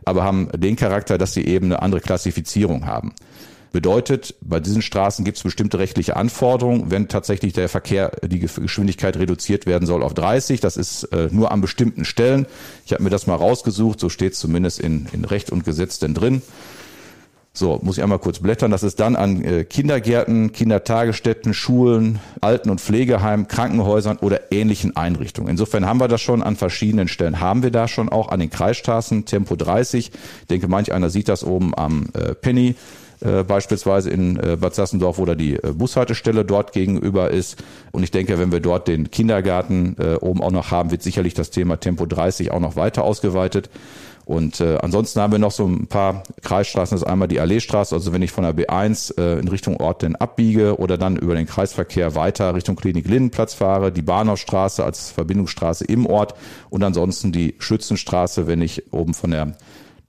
aber 0.04 0.24
haben 0.24 0.50
den 0.56 0.76
Charakter, 0.76 1.20
dass 1.20 1.34
sie 1.34 1.46
eben 1.46 1.68
eine 1.68 1.84
andere 1.84 2.02
Klassifizierung 2.02 2.88
haben. 2.88 3.14
Bedeutet, 3.78 4.34
bei 4.42 4.60
diesen 4.60 4.82
Straßen 4.82 5.24
gibt 5.24 5.38
es 5.38 5.44
bestimmte 5.44 5.78
rechtliche 5.78 6.16
Anforderungen, 6.16 6.90
wenn 6.90 7.10
tatsächlich 7.10 7.54
der 7.54 7.70
Verkehr, 7.70 8.10
die 8.26 8.40
Geschwindigkeit 8.40 9.18
reduziert 9.18 9.68
werden 9.68 9.86
soll 9.86 10.02
auf 10.02 10.16
30. 10.16 10.60
Das 10.62 10.78
ist 10.78 11.04
äh, 11.14 11.30
nur 11.30 11.52
an 11.52 11.62
bestimmten 11.62 12.04
Stellen. 12.04 12.48
Ich 12.88 12.94
habe 12.94 13.04
mir 13.04 13.12
das 13.12 13.28
mal 13.28 13.36
rausgesucht, 13.36 14.00
so 14.00 14.10
steht 14.10 14.34
es 14.34 14.40
zumindest 14.40 14.80
in, 14.80 15.06
in 15.12 15.26
Recht 15.26 15.52
und 15.52 15.64
Gesetz 15.64 16.00
denn 16.00 16.16
drin. 16.16 16.42
So, 17.54 17.80
muss 17.84 18.00
ich 18.00 18.04
einmal 18.04 18.18
kurz 18.18 18.40
blättern. 18.40 18.72
Das 18.72 18.82
ist 18.82 19.00
dann 19.00 19.16
an 19.16 19.44
äh, 19.44 19.64
Kindergärten, 19.64 20.54
Kindertagesstätten, 20.54 21.54
Schulen, 21.54 22.18
Alten- 22.42 22.72
und 22.72 22.82
Pflegeheimen, 22.82 23.48
Krankenhäusern 23.48 24.18
oder 24.18 24.52
ähnlichen 24.52 24.98
Einrichtungen. 24.98 25.52
Insofern 25.52 25.86
haben 25.86 26.00
wir 26.00 26.08
das 26.08 26.22
schon 26.22 26.42
an 26.42 26.56
verschiedenen 26.56 27.08
Stellen. 27.10 27.42
Haben 27.42 27.62
wir 27.62 27.70
da 27.70 27.88
schon 27.88 28.10
auch 28.10 28.30
an 28.30 28.40
den 28.40 28.50
Kreisstraßen 28.50 29.26
Tempo 29.26 29.56
30. 29.56 30.12
Ich 30.42 30.48
denke, 30.48 30.68
manch 30.68 30.92
einer 30.94 31.12
sieht 31.12 31.30
das 31.30 31.44
oben 31.44 31.78
am 31.78 32.08
äh, 32.16 32.34
Penny 32.34 32.74
äh, 33.22 33.44
beispielsweise 33.44 34.10
in 34.10 34.38
äh, 34.38 34.58
Bad 34.60 34.76
Sassendorf, 34.76 35.18
wo 35.18 35.26
da 35.26 35.36
die 35.36 35.56
äh, 35.56 35.74
Bushaltestelle 35.74 36.46
dort 36.46 36.72
gegenüber 36.72 37.32
ist. 37.32 37.64
Und 37.92 38.04
ich 38.04 38.12
denke, 38.12 38.40
wenn 38.40 38.52
wir 38.52 38.60
dort 38.60 38.88
den 38.88 39.12
Kindergarten 39.12 39.96
äh, 40.00 40.16
oben 40.16 40.42
auch 40.42 40.52
noch 40.52 40.72
haben, 40.72 40.92
wird 40.92 41.04
sicherlich 41.04 41.34
das 41.34 41.50
Thema 41.50 41.78
Tempo 41.78 42.06
30 42.06 42.52
auch 42.52 42.60
noch 42.60 42.76
weiter 42.76 43.04
ausgeweitet. 43.04 43.70
Und 44.28 44.60
äh, 44.60 44.78
ansonsten 44.82 45.22
haben 45.22 45.32
wir 45.32 45.40
noch 45.40 45.52
so 45.52 45.66
ein 45.66 45.88
paar 45.88 46.24
Kreisstraßen. 46.44 46.96
Das 46.96 47.02
ist 47.04 47.08
einmal 47.08 47.30
die 47.30 47.40
Alleestraße, 47.40 47.96
also 47.96 48.12
wenn 48.12 48.22
ich 48.22 48.34
von 48.34 48.44
der 48.44 48.54
B1 48.54 49.18
äh, 49.18 49.40
in 49.40 49.48
Richtung 49.48 49.78
Ort 49.78 50.02
denn 50.02 50.18
abbiege 50.18 50.78
oder 50.80 50.98
dann 50.98 51.16
über 51.16 51.34
den 51.34 51.46
Kreisverkehr 51.46 52.14
weiter 52.14 52.54
Richtung 52.54 52.76
Klinik 52.76 53.08
Lindenplatz 53.08 53.54
fahre, 53.54 53.90
die 53.90 54.02
Bahnhofstraße 54.02 54.84
als 54.84 55.12
Verbindungsstraße 55.12 55.86
im 55.86 56.06
Ort 56.06 56.36
und 56.70 56.84
ansonsten 56.84 57.32
die 57.32 57.56
Schützenstraße, 57.58 58.48
wenn 58.48 58.62
ich 58.62 58.92
oben 58.92 59.14
von 59.14 59.32
der 59.32 59.56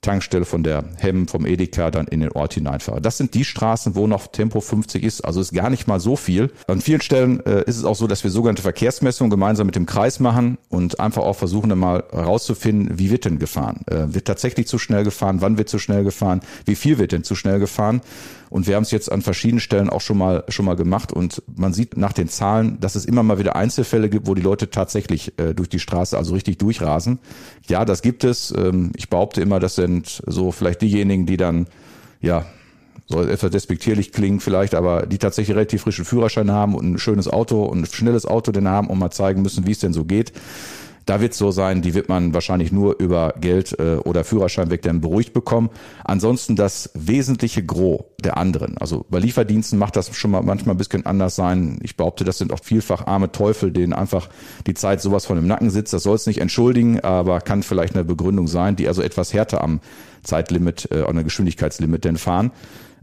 Tankstelle 0.01 0.45
von 0.45 0.63
der 0.63 0.85
Hemm, 0.99 1.27
vom 1.27 1.45
Edeka 1.45 1.91
dann 1.91 2.07
in 2.07 2.21
den 2.21 2.31
Ort 2.33 2.55
hineinfahre. 2.55 3.01
Das 3.01 3.19
sind 3.19 3.35
die 3.35 3.45
Straßen, 3.45 3.97
wo 3.97 4.07
noch 4.07 4.29
Tempo 4.29 4.61
50 4.61 5.03
ist, 5.03 5.23
also 5.23 5.41
ist 5.41 5.53
gar 5.53 5.71
nicht 5.71 5.89
mal 5.89 5.99
so 5.99 6.15
viel. 6.15 6.53
An 6.69 6.81
vielen 6.81 7.01
Stellen 7.01 7.45
äh, 7.45 7.65
ist 7.65 7.77
es 7.77 7.85
auch 7.85 7.97
so, 7.97 8.07
dass 8.07 8.23
wir 8.23 8.31
sogenannte 8.31 8.63
Verkehrsmessungen 8.63 9.31
gemeinsam 9.31 9.67
mit 9.67 9.77
dem 9.77 9.87
Kreis 9.87 10.21
machen 10.21 10.59
und 10.69 11.01
einfach 11.01 11.23
auch 11.23 11.37
versuchen 11.37 11.69
dann 11.71 11.79
mal 11.79 12.05
herauszufinden, 12.13 12.99
wie 12.99 13.11
wird 13.11 13.25
denn 13.25 13.39
gefahren? 13.39 13.81
Äh, 13.87 14.15
wird 14.15 14.27
tatsächlich 14.27 14.69
zu 14.69 14.79
schnell 14.79 15.05
gefahren? 15.05 15.41
Wann 15.41 15.59
wird 15.59 15.69
zu 15.69 15.79
schnell 15.79 16.05
gefahren? 16.05 16.41
Wie 16.65 16.77
viel 16.77 16.99
wird 16.99 17.13
denn 17.13 17.25
zu 17.25 17.35
schnell 17.35 17.59
gefahren? 17.59 18.01
Und 18.51 18.67
wir 18.67 18.77
haben 18.77 18.83
es 18.83 18.91
jetzt 18.91 19.13
an 19.13 19.23
verschiedenen 19.23 19.61
Stellen 19.61 19.91
auch 19.91 20.01
schon 20.01 20.19
mal 20.19 20.45
schon 20.49 20.65
mal 20.65 20.77
gemacht 20.77 21.13
und 21.13 21.43
man 21.55 21.73
sieht 21.73 21.97
nach 21.97 22.13
den 22.13 22.29
Zahlen, 22.29 22.81
dass 22.81 22.95
es 22.95 23.05
immer 23.05 23.23
mal 23.23 23.39
wieder 23.39 23.57
Einzelfälle 23.57 24.09
gibt, 24.09 24.27
wo 24.27 24.35
die 24.35 24.43
Leute 24.43 24.71
tatsächlich 24.71 25.39
äh, 25.39 25.55
durch 25.55 25.69
die 25.69 25.79
Straße 25.79 26.17
also 26.17 26.35
richtig 26.35 26.59
durchrasen. 26.59 27.19
Ja, 27.67 27.85
das 27.85 28.03
gibt 28.03 28.25
es. 28.25 28.53
Ähm, 28.57 28.93
ich 28.97 29.11
behaupte 29.11 29.43
immer, 29.43 29.61
das 29.61 29.75
sind 29.89 30.23
so 30.27 30.53
vielleicht 30.53 30.83
diejenigen, 30.83 31.27
die 31.27 31.37
dann 31.37 31.67
ja 32.21 32.45
soll 33.07 33.31
etwas 33.31 33.51
despektierlich 33.51 34.13
klingen 34.13 34.39
vielleicht, 34.39 34.75
aber 34.75 35.07
die 35.07 35.17
tatsächlich 35.17 35.57
relativ 35.57 35.83
frischen 35.83 36.05
Führerschein 36.05 36.51
haben 36.51 36.75
und 36.75 36.93
ein 36.93 36.99
schönes 36.99 37.27
Auto 37.27 37.65
und 37.65 37.81
ein 37.81 37.87
schnelles 37.87 38.27
Auto 38.27 38.53
denn 38.53 38.69
haben 38.69 38.89
und 38.89 38.99
mal 38.99 39.11
zeigen 39.11 39.41
müssen, 39.41 39.67
wie 39.67 39.73
es 39.73 39.79
denn 39.79 39.95
so 39.95 40.05
geht. 40.05 40.33
Da 41.09 41.23
wird 41.23 41.33
es 41.33 41.39
so 41.39 41.51
sein, 41.51 41.81
die 41.81 41.95
wird 41.95 42.11
man 42.11 42.35
wahrscheinlich 42.35 42.71
nur 42.71 43.01
über 43.01 43.33
Geld 43.41 43.79
äh, 43.79 43.97
oder 43.97 44.25
Führerschein 44.25 44.71
weg 44.71 44.83
dann 44.83 45.01
beruhigt 45.01 45.33
bekommen. 45.33 45.71
Ansonsten 46.05 46.55
das 46.55 46.91
wesentliche 46.93 47.65
Gros 47.65 48.03
der 48.23 48.37
anderen. 48.37 48.77
Also 48.77 49.07
bei 49.09 49.19
Lieferdiensten 49.19 49.79
macht 49.79 49.97
das 49.97 50.15
schon 50.15 50.31
mal 50.31 50.43
manchmal 50.43 50.75
ein 50.75 50.79
bisschen 50.79 51.07
anders 51.07 51.35
sein. 51.35 51.79
Ich 51.83 51.97
behaupte, 51.97 52.25
das 52.25 52.37
sind 52.37 52.53
auch 52.53 52.61
vielfach 52.63 53.07
arme 53.07 53.33
Teufel, 53.33 53.73
denen 53.73 53.95
einfach 53.95 54.29
die 54.67 54.75
Zeit 54.75 55.01
sowas 55.01 55.25
von 55.25 55.39
im 55.39 55.47
Nacken 55.47 55.71
sitzt. 55.71 55.95
Das 55.95 56.03
soll 56.03 56.17
es 56.17 56.27
nicht 56.27 56.43
entschuldigen, 56.43 57.01
aber 57.01 57.41
kann 57.41 57.63
vielleicht 57.63 57.95
eine 57.95 58.05
Begründung 58.05 58.47
sein, 58.47 58.77
die 58.77 58.87
also 58.87 59.01
etwas 59.01 59.33
härter 59.33 59.65
am 59.65 59.81
Zeitlimit, 60.25 60.91
äh, 60.91 61.05
an 61.05 61.15
der 61.15 61.25
Geschwindigkeitslimit 61.25 62.05
denn 62.05 62.19
fahren. 62.19 62.53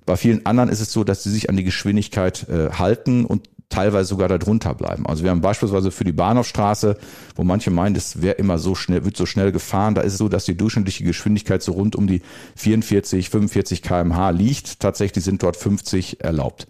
Bei 0.06 0.16
vielen 0.16 0.46
anderen 0.46 0.70
ist 0.70 0.80
es 0.80 0.92
so, 0.92 1.04
dass 1.04 1.24
sie 1.24 1.32
sich 1.32 1.50
an 1.50 1.58
die 1.58 1.64
Geschwindigkeit 1.64 2.48
äh, 2.50 2.70
halten 2.70 3.26
und 3.26 3.50
teilweise 3.70 4.10
sogar 4.10 4.28
darunter 4.28 4.74
bleiben. 4.74 5.06
Also 5.06 5.24
wir 5.24 5.32
haben 5.32 5.42
beispielsweise 5.42 5.92
für 5.92 6.04
die 6.04 6.12
Bahnhofstraße, 6.12 6.98
wo 7.36 7.44
manche 7.44 7.72
meinen, 7.72 7.96
es 7.96 8.22
wäre 8.22 8.36
immer 8.36 8.58
so 8.58 8.76
schnell, 8.76 9.06
wird 9.06 9.18
so 9.18 9.26
schnell 9.26 9.52
gefahren, 9.52 9.96
da 9.96 10.02
ist 10.02 10.14
es 10.14 10.20
so, 10.20 10.30
dass 10.30 10.46
die 10.46 10.56
durchschnittliche 10.58 11.04
Geschwindigkeit 11.04 11.62
so 11.62 11.74
rund 11.74 11.96
um 11.96 12.08
die 12.08 12.22
44, 12.56 13.30
45 13.30 13.82
kmh 13.82 14.30
liegt. 14.30 14.80
Tatsächlich 14.80 15.24
sind 15.24 15.44
dort 15.44 15.58
50 15.58 16.22
erlaubt. 16.22 16.68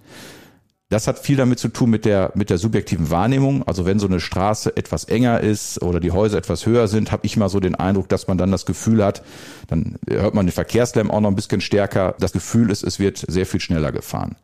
Das 0.89 1.07
hat 1.07 1.17
viel 1.17 1.35
damit 1.35 1.57
zu 1.57 1.69
tun 1.69 1.89
mit 1.89 2.05
der, 2.05 2.31
mit 2.35 2.51
der 2.51 2.59
subjektiven 2.59 3.09
Wahrnehmung. 3.09 3.67
Also 3.67 3.87
wenn 3.87 3.97
so 3.97 4.05
eine 4.05 4.19
Straße 4.19 4.77
etwas 4.77 5.05
enger 5.05 5.41
ist 5.41 5.81
oder 5.81 5.99
die 5.99 6.11
Häuser 6.11 6.37
etwas 6.37 6.67
höher 6.67 6.87
sind, 6.87 7.11
habe 7.11 7.25
ich 7.25 7.37
mal 7.37 7.49
so 7.49 7.59
den 7.59 7.73
Eindruck, 7.73 8.07
dass 8.07 8.27
man 8.27 8.37
dann 8.37 8.51
das 8.51 8.67
Gefühl 8.67 9.03
hat, 9.03 9.23
dann 9.67 9.97
hört 10.07 10.35
man 10.35 10.45
den 10.45 10.51
Verkehrslärm 10.51 11.09
auch 11.09 11.21
noch 11.21 11.29
ein 11.29 11.35
bisschen 11.35 11.59
stärker. 11.59 12.13
Das 12.19 12.33
Gefühl 12.33 12.69
ist, 12.69 12.83
es 12.83 12.99
wird 12.99 13.25
sehr 13.27 13.47
viel 13.47 13.59
schneller 13.59 13.91
gefahren. 13.91 14.35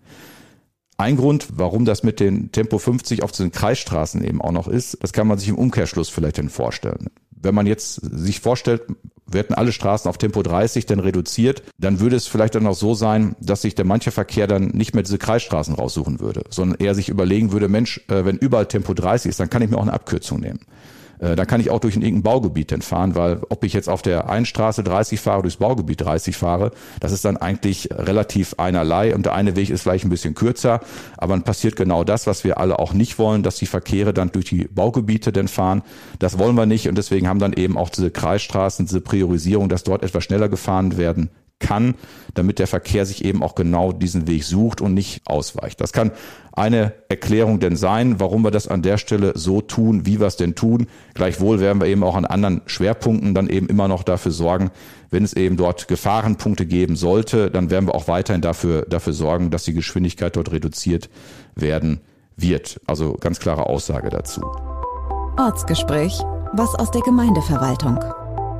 Ein 1.01 1.17
Grund, 1.17 1.47
warum 1.55 1.83
das 1.83 2.03
mit 2.03 2.19
den 2.19 2.51
Tempo 2.51 2.77
50 2.77 3.23
auf 3.23 3.31
den 3.31 3.51
Kreisstraßen 3.51 4.23
eben 4.23 4.39
auch 4.39 4.51
noch 4.51 4.67
ist, 4.67 4.99
das 5.01 5.13
kann 5.13 5.25
man 5.25 5.39
sich 5.39 5.49
im 5.49 5.57
Umkehrschluss 5.57 6.09
vielleicht 6.09 6.37
dann 6.37 6.49
vorstellen. 6.49 7.07
Wenn 7.31 7.55
man 7.55 7.65
jetzt 7.65 7.95
sich 7.95 8.39
vorstellt, 8.39 8.83
hätten 9.33 9.55
alle 9.55 9.71
Straßen 9.71 10.07
auf 10.07 10.19
Tempo 10.19 10.43
30 10.43 10.85
dann 10.85 10.99
reduziert, 10.99 11.63
dann 11.79 11.99
würde 11.99 12.17
es 12.17 12.27
vielleicht 12.27 12.53
dann 12.53 12.67
auch 12.67 12.75
so 12.75 12.93
sein, 12.93 13.35
dass 13.39 13.63
sich 13.63 13.73
der 13.73 13.85
manche 13.85 14.11
Verkehr 14.11 14.45
dann 14.45 14.67
nicht 14.67 14.93
mehr 14.93 15.01
diese 15.01 15.17
Kreisstraßen 15.17 15.73
raussuchen 15.73 16.19
würde, 16.19 16.43
sondern 16.51 16.79
eher 16.79 16.93
sich 16.93 17.09
überlegen 17.09 17.51
würde, 17.51 17.67
Mensch, 17.67 18.01
äh, 18.07 18.23
wenn 18.23 18.37
überall 18.37 18.67
Tempo 18.67 18.93
30 18.93 19.31
ist, 19.31 19.39
dann 19.39 19.49
kann 19.49 19.63
ich 19.63 19.71
mir 19.71 19.77
auch 19.77 19.81
eine 19.81 19.93
Abkürzung 19.93 20.39
nehmen. 20.39 20.59
Äh, 21.21 21.35
dann 21.35 21.47
kann 21.47 21.61
ich 21.61 21.69
auch 21.69 21.79
durch 21.79 21.95
ein 21.95 22.01
irgendein 22.01 22.23
Baugebiet 22.23 22.71
dann 22.71 22.81
fahren, 22.81 23.15
weil 23.15 23.41
ob 23.49 23.63
ich 23.63 23.73
jetzt 23.73 23.87
auf 23.87 24.01
der 24.01 24.29
einen 24.29 24.45
Straße 24.45 24.83
30 24.83 25.19
fahre, 25.19 25.43
durchs 25.43 25.57
Baugebiet 25.57 26.01
30 26.01 26.35
fahre, 26.35 26.71
das 26.99 27.11
ist 27.11 27.23
dann 27.23 27.37
eigentlich 27.37 27.89
relativ 27.91 28.55
einerlei 28.57 29.15
und 29.15 29.25
der 29.25 29.33
eine 29.33 29.55
Weg 29.55 29.69
ist 29.69 29.83
vielleicht 29.83 30.03
ein 30.03 30.09
bisschen 30.09 30.33
kürzer, 30.33 30.81
aber 31.17 31.33
dann 31.33 31.43
passiert 31.43 31.75
genau 31.75 32.03
das, 32.03 32.27
was 32.27 32.43
wir 32.43 32.57
alle 32.57 32.79
auch 32.79 32.93
nicht 32.93 33.19
wollen, 33.19 33.43
dass 33.43 33.57
die 33.57 33.67
Verkehre 33.67 34.13
dann 34.13 34.31
durch 34.31 34.45
die 34.45 34.65
Baugebiete 34.65 35.31
dann 35.31 35.47
fahren. 35.47 35.83
Das 36.19 36.39
wollen 36.39 36.55
wir 36.55 36.65
nicht 36.65 36.89
und 36.89 36.97
deswegen 36.97 37.27
haben 37.27 37.39
dann 37.39 37.53
eben 37.53 37.77
auch 37.77 37.89
diese 37.89 38.11
Kreisstraßen, 38.11 38.87
diese 38.87 39.01
Priorisierung, 39.01 39.69
dass 39.69 39.83
dort 39.83 40.03
etwas 40.03 40.23
schneller 40.23 40.49
gefahren 40.49 40.97
werden 40.97 41.29
kann, 41.61 41.95
damit 42.33 42.59
der 42.59 42.67
Verkehr 42.67 43.05
sich 43.05 43.23
eben 43.23 43.41
auch 43.41 43.55
genau 43.55 43.93
diesen 43.93 44.27
Weg 44.27 44.43
sucht 44.43 44.81
und 44.81 44.93
nicht 44.93 45.21
ausweicht. 45.25 45.79
Das 45.79 45.93
kann 45.93 46.11
eine 46.51 46.93
Erklärung 47.07 47.59
denn 47.59 47.77
sein, 47.77 48.19
warum 48.19 48.43
wir 48.43 48.51
das 48.51 48.67
an 48.67 48.81
der 48.81 48.97
Stelle 48.97 49.31
so 49.35 49.61
tun, 49.61 50.05
wie 50.05 50.19
wir 50.19 50.27
es 50.27 50.35
denn 50.35 50.55
tun. 50.55 50.87
Gleichwohl 51.13 51.59
werden 51.59 51.79
wir 51.79 51.87
eben 51.87 52.03
auch 52.03 52.15
an 52.15 52.25
anderen 52.25 52.61
Schwerpunkten 52.65 53.33
dann 53.33 53.47
eben 53.47 53.67
immer 53.67 53.87
noch 53.87 54.03
dafür 54.03 54.31
sorgen, 54.31 54.71
wenn 55.09 55.23
es 55.23 55.33
eben 55.33 55.57
dort 55.57 55.87
Gefahrenpunkte 55.87 56.65
geben 56.65 56.95
sollte, 56.95 57.51
dann 57.51 57.69
werden 57.69 57.87
wir 57.87 57.95
auch 57.95 58.07
weiterhin 58.07 58.41
dafür, 58.41 58.83
dafür 58.83 59.13
sorgen, 59.13 59.51
dass 59.51 59.63
die 59.63 59.73
Geschwindigkeit 59.73 60.35
dort 60.35 60.51
reduziert 60.51 61.09
werden 61.55 62.01
wird. 62.37 62.79
Also 62.87 63.13
ganz 63.13 63.39
klare 63.39 63.67
Aussage 63.67 64.09
dazu. 64.09 64.41
Ortsgespräch. 65.37 66.19
Was 66.53 66.75
aus 66.75 66.91
der 66.91 67.01
Gemeindeverwaltung? 67.01 67.99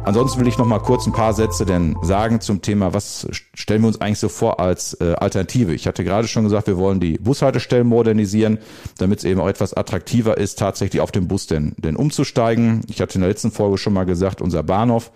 Ansonsten 0.04 0.40
will 0.40 0.48
ich 0.48 0.58
noch 0.58 0.66
mal 0.66 0.80
kurz 0.80 1.06
ein 1.06 1.14
paar 1.14 1.34
Sätze 1.34 1.64
denn 1.64 1.96
sagen 2.02 2.42
zum 2.42 2.64
Thema, 2.64 2.94
was 2.94 3.28
stellen 3.54 3.82
wir 3.82 3.88
uns 3.88 4.02
eigentlich 4.02 4.18
so 4.18 4.30
vor 4.30 4.60
als 4.60 4.96
äh, 5.00 5.14
Alternative? 5.14 5.74
Ich 5.74 5.86
hatte 5.86 6.04
gerade 6.04 6.28
schon 6.28 6.44
gesagt, 6.44 6.66
wir 6.66 6.78
wollen 6.78 7.00
die 7.00 7.20
Bushaltestellen 7.20 7.86
modernisieren, 7.88 8.58
damit 8.98 9.20
es 9.20 9.26
eben 9.26 9.40
auch 9.40 9.48
etwas 9.48 9.76
attraktiver 9.76 10.38
ist, 10.38 10.58
tatsächlich 10.58 11.02
auf 11.02 11.12
den 11.12 11.28
Bus 11.28 11.46
denn, 11.46 11.76
denn 11.78 11.96
umzusteigen. 11.96 12.82
Ich 12.90 13.00
hatte 13.00 13.16
in 13.16 13.22
der 13.22 13.30
letzten 13.30 13.52
Folge 13.52 13.78
schon 13.78 13.94
mal 13.94 14.06
gesagt, 14.06 14.42
unser 14.42 14.64
Bahnhof, 14.64 15.12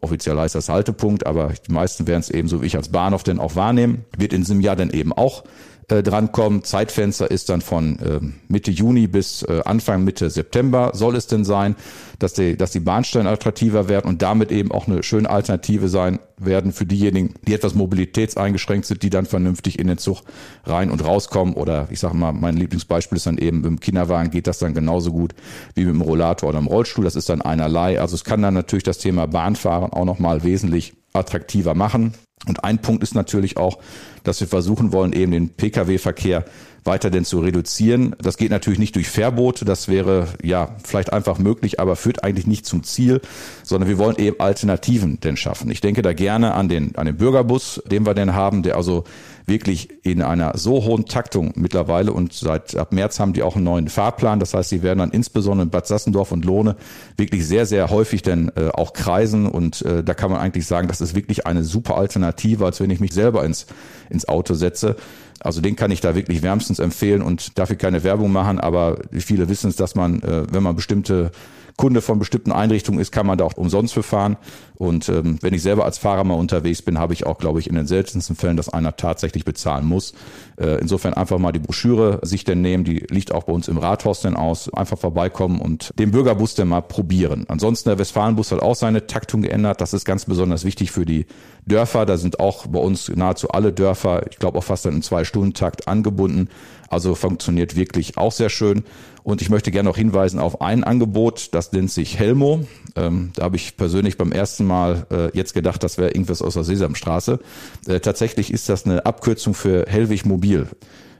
offiziell 0.00 0.38
heißt 0.38 0.54
das 0.54 0.70
Haltepunkt, 0.70 1.26
aber 1.26 1.52
die 1.68 1.72
meisten 1.72 2.06
werden 2.06 2.20
es 2.20 2.30
eben 2.30 2.48
so 2.48 2.62
wie 2.62 2.66
ich 2.66 2.76
als 2.76 2.88
Bahnhof 2.88 3.24
denn 3.24 3.38
auch 3.38 3.54
wahrnehmen, 3.54 4.06
wird 4.16 4.32
in 4.32 4.40
diesem 4.40 4.62
Jahr 4.62 4.76
dann 4.76 4.90
eben 4.90 5.12
auch 5.12 5.44
äh, 5.92 6.02
drankommen. 6.02 6.64
Zeitfenster 6.64 7.30
ist 7.30 7.48
dann 7.50 7.60
von 7.60 7.98
äh, 7.98 8.20
Mitte 8.48 8.70
Juni 8.70 9.06
bis 9.06 9.42
äh, 9.42 9.60
Anfang 9.64 10.04
Mitte 10.04 10.30
September 10.30 10.92
soll 10.94 11.16
es 11.16 11.26
denn 11.26 11.44
sein, 11.44 11.76
dass 12.18 12.32
die, 12.32 12.56
dass 12.56 12.70
die 12.70 12.80
Bahnsteine 12.80 13.28
attraktiver 13.28 13.88
werden 13.88 14.08
und 14.08 14.22
damit 14.22 14.50
eben 14.52 14.72
auch 14.72 14.86
eine 14.86 15.02
schöne 15.02 15.28
Alternative 15.28 15.88
sein 15.88 16.18
werden 16.38 16.72
für 16.72 16.86
diejenigen, 16.86 17.34
die 17.46 17.52
etwas 17.52 17.74
mobilitätseingeschränkt 17.74 18.86
sind, 18.86 19.02
die 19.02 19.10
dann 19.10 19.26
vernünftig 19.26 19.78
in 19.78 19.86
den 19.86 19.98
Zug 19.98 20.22
rein 20.64 20.90
und 20.90 21.04
rauskommen. 21.04 21.54
Oder 21.54 21.88
ich 21.90 22.00
sage 22.00 22.16
mal, 22.16 22.32
mein 22.32 22.56
Lieblingsbeispiel 22.56 23.16
ist 23.16 23.26
dann 23.26 23.38
eben 23.38 23.58
mit 23.58 23.66
dem 23.66 23.80
Kinderwagen 23.80 24.30
geht 24.30 24.46
das 24.46 24.58
dann 24.58 24.74
genauso 24.74 25.12
gut 25.12 25.34
wie 25.74 25.84
mit 25.84 25.94
dem 25.94 26.00
Rollator 26.00 26.48
oder 26.48 26.58
dem 26.58 26.68
Rollstuhl. 26.68 27.04
Das 27.04 27.16
ist 27.16 27.28
dann 27.28 27.42
einerlei. 27.42 28.00
Also 28.00 28.14
es 28.14 28.24
kann 28.24 28.40
dann 28.40 28.54
natürlich 28.54 28.84
das 28.84 28.98
Thema 28.98 29.26
Bahnfahren 29.26 29.92
auch 29.92 30.04
nochmal 30.04 30.42
wesentlich 30.42 30.94
attraktiver 31.12 31.74
machen. 31.74 32.14
Und 32.46 32.64
ein 32.64 32.80
Punkt 32.80 33.02
ist 33.02 33.14
natürlich 33.14 33.56
auch, 33.56 33.78
dass 34.24 34.40
wir 34.40 34.48
versuchen 34.48 34.92
wollen, 34.92 35.12
eben 35.12 35.32
den 35.32 35.50
Pkw-Verkehr 35.50 36.44
weiter 36.84 37.10
denn 37.10 37.24
zu 37.24 37.40
reduzieren. 37.40 38.16
Das 38.20 38.36
geht 38.36 38.50
natürlich 38.50 38.78
nicht 38.78 38.96
durch 38.96 39.08
Verbote, 39.08 39.64
das 39.64 39.88
wäre 39.88 40.26
ja 40.42 40.74
vielleicht 40.82 41.12
einfach 41.12 41.38
möglich, 41.38 41.78
aber 41.78 41.94
führt 41.96 42.24
eigentlich 42.24 42.46
nicht 42.46 42.66
zum 42.66 42.82
Ziel, 42.82 43.20
sondern 43.62 43.88
wir 43.88 43.98
wollen 43.98 44.16
eben 44.16 44.40
Alternativen 44.40 45.20
denn 45.20 45.36
schaffen. 45.36 45.70
Ich 45.70 45.80
denke 45.80 46.02
da 46.02 46.12
gerne 46.12 46.54
an 46.54 46.68
den, 46.68 46.96
an 46.96 47.06
den 47.06 47.16
Bürgerbus, 47.16 47.82
den 47.86 48.04
wir 48.04 48.14
denn 48.14 48.34
haben, 48.34 48.62
der 48.62 48.76
also 48.76 49.04
wirklich 49.46 49.88
in 50.04 50.22
einer 50.22 50.56
so 50.56 50.84
hohen 50.84 51.06
Taktung 51.06 51.52
mittlerweile 51.56 52.12
und 52.12 52.32
seit 52.32 52.76
ab 52.76 52.92
März 52.92 53.18
haben 53.18 53.32
die 53.32 53.42
auch 53.42 53.56
einen 53.56 53.64
neuen 53.64 53.88
Fahrplan. 53.88 54.40
Das 54.40 54.54
heißt, 54.54 54.70
sie 54.70 54.82
werden 54.82 55.00
dann 55.00 55.10
insbesondere 55.10 55.64
in 55.64 55.70
Bad 55.70 55.86
Sassendorf 55.86 56.32
und 56.32 56.44
Lohne 56.44 56.76
wirklich 57.16 57.46
sehr, 57.46 57.66
sehr 57.66 57.90
häufig 57.90 58.22
denn 58.22 58.52
äh, 58.56 58.68
auch 58.68 58.92
kreisen 58.92 59.46
und 59.46 59.82
äh, 59.82 60.04
da 60.04 60.14
kann 60.14 60.30
man 60.30 60.40
eigentlich 60.40 60.66
sagen, 60.66 60.88
das 60.88 61.00
ist 61.00 61.14
wirklich 61.14 61.46
eine 61.46 61.64
super 61.64 61.96
Alternative, 61.96 62.31
als 62.62 62.80
wenn 62.80 62.90
ich 62.90 63.00
mich 63.00 63.12
selber 63.12 63.44
ins, 63.44 63.66
ins 64.10 64.28
Auto 64.28 64.54
setze. 64.54 64.96
Also 65.40 65.60
den 65.60 65.76
kann 65.76 65.90
ich 65.90 66.00
da 66.00 66.14
wirklich 66.14 66.42
wärmstens 66.42 66.78
empfehlen 66.78 67.22
und 67.22 67.58
dafür 67.58 67.76
keine 67.76 68.04
Werbung 68.04 68.30
machen, 68.30 68.60
aber 68.60 68.98
viele 69.12 69.48
wissen 69.48 69.70
es, 69.70 69.76
dass 69.76 69.94
man, 69.94 70.22
äh, 70.22 70.44
wenn 70.52 70.62
man 70.62 70.76
bestimmte 70.76 71.32
Kunde 71.76 72.00
von 72.00 72.18
bestimmten 72.18 72.52
Einrichtungen 72.52 73.00
ist, 73.00 73.12
kann 73.12 73.26
man 73.26 73.38
da 73.38 73.44
auch 73.44 73.56
umsonst 73.56 73.94
für 73.94 74.02
fahren. 74.02 74.36
Und 74.74 75.08
ähm, 75.08 75.38
wenn 75.42 75.54
ich 75.54 75.62
selber 75.62 75.84
als 75.84 75.98
Fahrer 75.98 76.24
mal 76.24 76.34
unterwegs 76.34 76.82
bin, 76.82 76.98
habe 76.98 77.12
ich 77.12 77.24
auch, 77.24 77.38
glaube 77.38 77.60
ich, 77.60 77.68
in 77.68 77.76
den 77.76 77.86
seltensten 77.86 78.34
Fällen, 78.34 78.56
dass 78.56 78.68
einer 78.68 78.96
tatsächlich 78.96 79.44
bezahlen 79.44 79.86
muss. 79.86 80.12
Äh, 80.56 80.80
insofern 80.80 81.14
einfach 81.14 81.38
mal 81.38 81.52
die 81.52 81.60
Broschüre 81.60 82.18
sich 82.22 82.44
denn 82.44 82.62
nehmen, 82.62 82.82
die 82.82 83.06
liegt 83.08 83.32
auch 83.32 83.44
bei 83.44 83.52
uns 83.52 83.68
im 83.68 83.78
Rathaus 83.78 84.22
denn 84.22 84.34
aus. 84.34 84.72
Einfach 84.74 84.98
vorbeikommen 84.98 85.60
und 85.60 85.92
den 85.98 86.10
Bürgerbus 86.10 86.54
denn 86.54 86.68
mal 86.68 86.80
probieren. 86.80 87.44
Ansonsten 87.48 87.90
der 87.90 87.98
Westfalenbus 87.98 88.50
hat 88.50 88.60
auch 88.60 88.74
seine 88.74 89.06
Taktung 89.06 89.42
geändert. 89.42 89.80
Das 89.80 89.92
ist 89.92 90.04
ganz 90.04 90.24
besonders 90.24 90.64
wichtig 90.64 90.90
für 90.90 91.06
die 91.06 91.26
Dörfer. 91.64 92.04
Da 92.04 92.16
sind 92.16 92.40
auch 92.40 92.66
bei 92.66 92.80
uns 92.80 93.08
nahezu 93.08 93.50
alle 93.50 93.72
Dörfer, 93.72 94.24
ich 94.30 94.38
glaube 94.38 94.58
auch 94.58 94.64
fast 94.64 94.84
dann 94.84 94.94
im 94.94 95.02
Zwei-Stunden-Takt 95.02 95.86
angebunden. 95.86 96.48
Also 96.92 97.14
funktioniert 97.14 97.74
wirklich 97.74 98.18
auch 98.18 98.32
sehr 98.32 98.50
schön. 98.50 98.84
Und 99.22 99.40
ich 99.40 99.48
möchte 99.48 99.70
gerne 99.70 99.88
noch 99.88 99.96
hinweisen 99.96 100.38
auf 100.38 100.60
ein 100.60 100.84
Angebot, 100.84 101.48
das 101.52 101.72
nennt 101.72 101.90
sich 101.90 102.18
Helmo. 102.18 102.66
Ähm, 102.96 103.30
da 103.34 103.44
habe 103.44 103.56
ich 103.56 103.78
persönlich 103.78 104.18
beim 104.18 104.30
ersten 104.30 104.66
Mal 104.66 105.06
äh, 105.10 105.36
jetzt 105.36 105.54
gedacht, 105.54 105.82
das 105.82 105.96
wäre 105.96 106.10
irgendwas 106.10 106.42
aus 106.42 106.54
der 106.54 106.64
Sesamstraße. 106.64 107.38
Äh, 107.86 108.00
tatsächlich 108.00 108.52
ist 108.52 108.68
das 108.68 108.84
eine 108.84 109.06
Abkürzung 109.06 109.54
für 109.54 109.86
Hellwig 109.88 110.26
Mobil. 110.26 110.68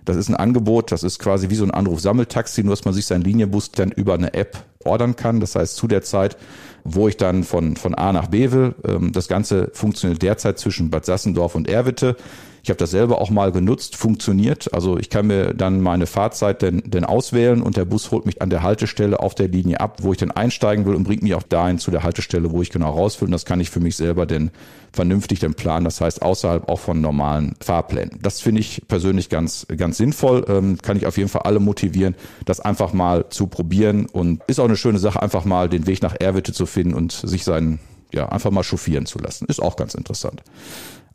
Das 0.05 0.17
ist 0.17 0.29
ein 0.29 0.37
Angebot, 0.37 0.93
das 0.93 1.05
ist 1.05 1.19
quasi 1.21 1.49
wie 1.49 1.55
so 1.55 1.65
ein 1.65 1.71
Anruf-Sammeltaxi, 1.71 2.65
nur 2.65 2.73
dass 2.73 2.85
man 2.85 2.93
sich 2.93 3.07
seinen 3.07 3.23
Linienbus 3.23 3.71
dann 3.71 3.93
über 3.93 4.15
eine 4.15 4.35
App 4.35 4.65
ordern 4.85 5.17
kann. 5.17 5.41
Das 5.41 5.55
heißt, 5.55 5.77
zu 5.77 5.87
der 5.87 6.03
Zeit, 6.03 6.37
wo 6.85 7.09
ich 7.09 7.17
dann 7.17 7.45
von, 7.45 7.77
von 7.77 7.95
A 7.95 8.13
nach 8.13 8.27
B 8.27 8.51
will, 8.51 8.75
ähm, 8.85 9.13
das 9.13 9.29
Ganze 9.29 9.71
funktioniert 9.73 10.21
derzeit 10.21 10.59
zwischen 10.59 10.91
Bad 10.91 11.07
Sassendorf 11.07 11.55
und 11.55 11.67
Erwitte. 11.67 12.17
Ich 12.65 12.71
habe 12.71 12.79
das 12.79 12.93
selber 12.93 13.21
auch 13.21 13.31
mal 13.31 13.51
genutzt, 13.51 13.97
funktioniert. 13.97 14.73
Also 14.73 14.97
ich 14.97 15.11
kann 15.11 15.27
mir 15.27 15.53
dann 15.53 15.81
meine 15.81 16.07
Fahrzeit 16.07 16.63
denn, 16.63 16.81
denn 16.87 17.05
auswählen 17.05 17.61
und 17.61 17.77
der 17.77 17.85
Bus 17.85 18.13
holt 18.13 18.25
mich 18.25 18.41
an 18.41 18.51
der 18.51 18.63
Haltestelle 18.63 19.19
auf 19.19 19.35
der 19.35 19.49
Linie 19.49 19.81
ab, 19.81 19.99
wo 20.03 20.13
ich 20.13 20.19
dann 20.19 20.31
einsteigen 20.31 20.87
will 20.87 20.95
und 20.95 21.03
bringt 21.03 21.25
mich 21.25 21.35
auch 21.35 21.43
dahin 21.43 21.79
zu 21.79 21.91
der 21.91 22.05
Haltestelle, 22.05 22.53
wo 22.53 22.63
ich 22.63 22.71
genau 22.71 22.91
raus 22.91 23.21
will. 23.21 23.27
Und 23.27 23.33
das 23.33 23.45
kann 23.45 23.59
ich 23.59 23.71
für 23.71 23.81
mich 23.81 23.97
selber 23.97 24.27
denn 24.27 24.53
vernünftig 24.93 25.41
dann 25.41 25.55
planen. 25.55 25.85
Das 25.85 26.01
heißt 26.01 26.23
außerhalb 26.23 26.69
auch 26.69 26.79
von 26.79 27.01
normalen 27.01 27.57
Fahrplänen. 27.61 28.21
Das 28.23 28.41
finde 28.41 28.61
ich 28.61 28.83
persönlich 28.87 29.29
ganz, 29.29 29.67
ganz 29.77 29.97
sinnvoll. 29.97 30.45
Ähm, 30.49 30.79
kann 30.81 30.97
ich 30.97 31.07
auf 31.07 31.17
jeden 31.17 31.31
Fall 31.31 31.43
alle 31.43 31.59
motivieren, 31.59 32.15
das 32.45 32.61
einfach 32.61 32.93
mal 32.93 33.29
zu 33.31 33.49
probieren 33.49 34.07
und 34.07 34.41
ist 34.47 34.61
auch 34.61 34.67
eine 34.67 34.77
schöne 34.77 35.01
Sache, 35.01 35.21
einfach 35.21 35.45
mal 35.45 35.69
den 35.69 35.89
Weg 35.89 36.01
nach 36.03 36.15
Erwitte 36.21 36.53
zu 36.53 36.67
finden 36.67 36.95
und 36.95 37.11
sich 37.11 37.43
seinen 37.43 37.81
ja, 38.13 38.29
einfach 38.29 38.51
mal 38.51 38.63
chauffieren 38.63 39.07
zu 39.07 39.19
lassen. 39.19 39.47
Ist 39.47 39.61
auch 39.61 39.75
ganz 39.75 39.95
interessant. 39.95 40.43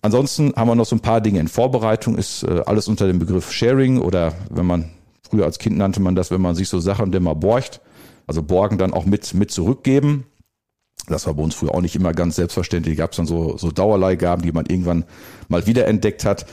Ansonsten 0.08 0.54
haben 0.56 0.70
wir 0.70 0.76
noch 0.76 0.86
so 0.86 0.96
ein 0.96 1.02
paar 1.02 1.20
Dinge 1.20 1.42
in 1.42 1.50
Vorbereitung, 1.50 2.18
ist 2.18 2.44
äh, 2.44 2.62
alles 2.66 2.88
unter 2.88 3.08
dem 3.08 3.20
Begriff 3.20 3.52
Sharing 3.52 4.00
oder 4.00 4.32
wenn 4.50 4.66
man, 4.66 4.90
früher 5.30 5.44
als 5.44 5.60
Kind 5.60 5.78
nannte 5.78 6.00
man 6.00 6.16
das, 6.16 6.32
wenn 6.32 6.40
man 6.40 6.56
sich 6.56 6.70
so 6.70 6.80
Sachen 6.80 7.12
mal 7.22 7.34
borgt, 7.34 7.82
also 8.26 8.42
borgen 8.42 8.78
dann 8.78 8.94
auch 8.94 9.04
mit, 9.04 9.34
mit 9.34 9.52
zurückgeben. 9.52 10.26
Das 11.10 11.28
war 11.28 11.34
bei 11.34 11.44
uns 11.44 11.56
früher 11.56 11.76
auch 11.76 11.82
nicht 11.82 11.98
immer 11.98 12.14
ganz 12.14 12.38
selbstverständlich. 12.38 12.98
Gab 12.98 13.12
es 13.12 13.18
dann 13.18 13.26
so, 13.26 13.58
so 13.58 13.70
Dauerleihgaben, 13.70 14.44
die 14.44 14.54
man 14.54 14.66
irgendwann 14.66 15.04
mal 15.50 15.68
wiederentdeckt 15.68 16.24
hat. 16.24 16.46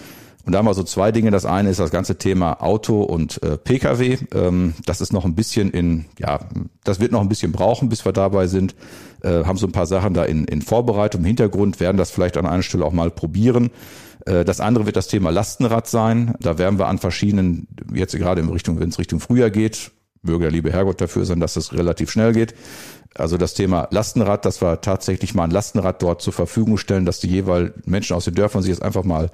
Und 0.45 0.53
da 0.53 0.59
haben 0.59 0.67
wir 0.67 0.75
so 0.75 0.83
zwei 0.83 1.11
Dinge. 1.11 1.31
Das 1.31 1.47
eine 1.47 1.71
ist 1.71 1.81
das 1.81 1.91
ganze 1.91 2.17
Thema 2.17 2.63
Auto 2.63 3.03
und 3.03 3.43
äh, 3.43 3.57
Pkw. 3.57 4.19
Ähm, 4.35 4.75
das 4.85 5.01
ist 5.01 5.13
noch 5.13 5.25
ein 5.25 5.35
bisschen 5.35 5.71
in, 5.71 6.05
ja, 6.19 6.41
das 6.85 7.01
wird 7.01 7.13
noch 7.13 7.21
ein 7.21 7.29
bisschen 7.29 7.53
brauchen, 7.53 7.89
bis 7.89 8.05
wir 8.05 8.13
dabei 8.13 8.47
sind. 8.47 8.75
Äh, 9.23 9.45
haben 9.45 9.57
so 9.57 9.67
ein 9.67 9.73
paar 9.73 9.87
Sachen 9.87 10.13
da 10.13 10.25
in, 10.25 10.45
in 10.45 10.61
Vorbereitung, 10.61 11.23
im 11.23 11.27
Hintergrund, 11.27 11.81
werden 11.81 11.97
das 11.97 12.11
vielleicht 12.11 12.37
an 12.37 12.47
einer 12.47 12.63
Stelle 12.63 12.85
auch 12.85 12.93
mal 12.93 13.11
probieren. 13.11 13.71
Äh, 14.27 14.45
das 14.45 14.61
andere 14.61 14.87
wird 14.87 14.97
das 14.97 15.09
Thema 15.09 15.31
Lastenrad 15.31 15.87
sein. 15.87 16.35
Da 16.41 16.59
werden 16.59 16.79
wir 16.79 16.89
an 16.89 16.99
verschiedenen, 16.99 17.67
jetzt 17.95 18.15
gerade 18.15 18.43
in 18.43 18.49
Richtung, 18.51 18.79
wenn 18.81 18.91
es 18.91 18.99
Richtung 18.99 19.21
Frühjahr 19.21 19.51
geht, 19.51 19.93
möge 20.25 20.43
der 20.43 20.51
liebe 20.51 20.73
Herrgott 20.73 21.01
dafür 21.01 21.25
sein, 21.25 21.41
dass 21.41 21.57
es 21.57 21.73
relativ 21.73 22.11
schnell 22.11 22.33
geht. 22.33 22.55
Also 23.17 23.37
das 23.37 23.55
Thema 23.55 23.87
Lastenrad, 23.93 24.45
dass 24.45 24.61
wir 24.61 24.81
tatsächlich 24.81 25.35
mal 25.35 25.45
ein 25.45 25.53
Lastenrad 25.53 26.03
dort 26.03 26.21
zur 26.21 26.33
Verfügung 26.33 26.79
stellen, 26.79 27.07
dass 27.07 27.21
die 27.21 27.29
jeweil 27.29 27.73
Menschen 27.85 28.17
aus 28.17 28.25
den 28.25 28.35
Dörfern 28.35 28.63
sich 28.63 28.71
jetzt 28.71 28.83
einfach 28.83 29.05
mal 29.05 29.31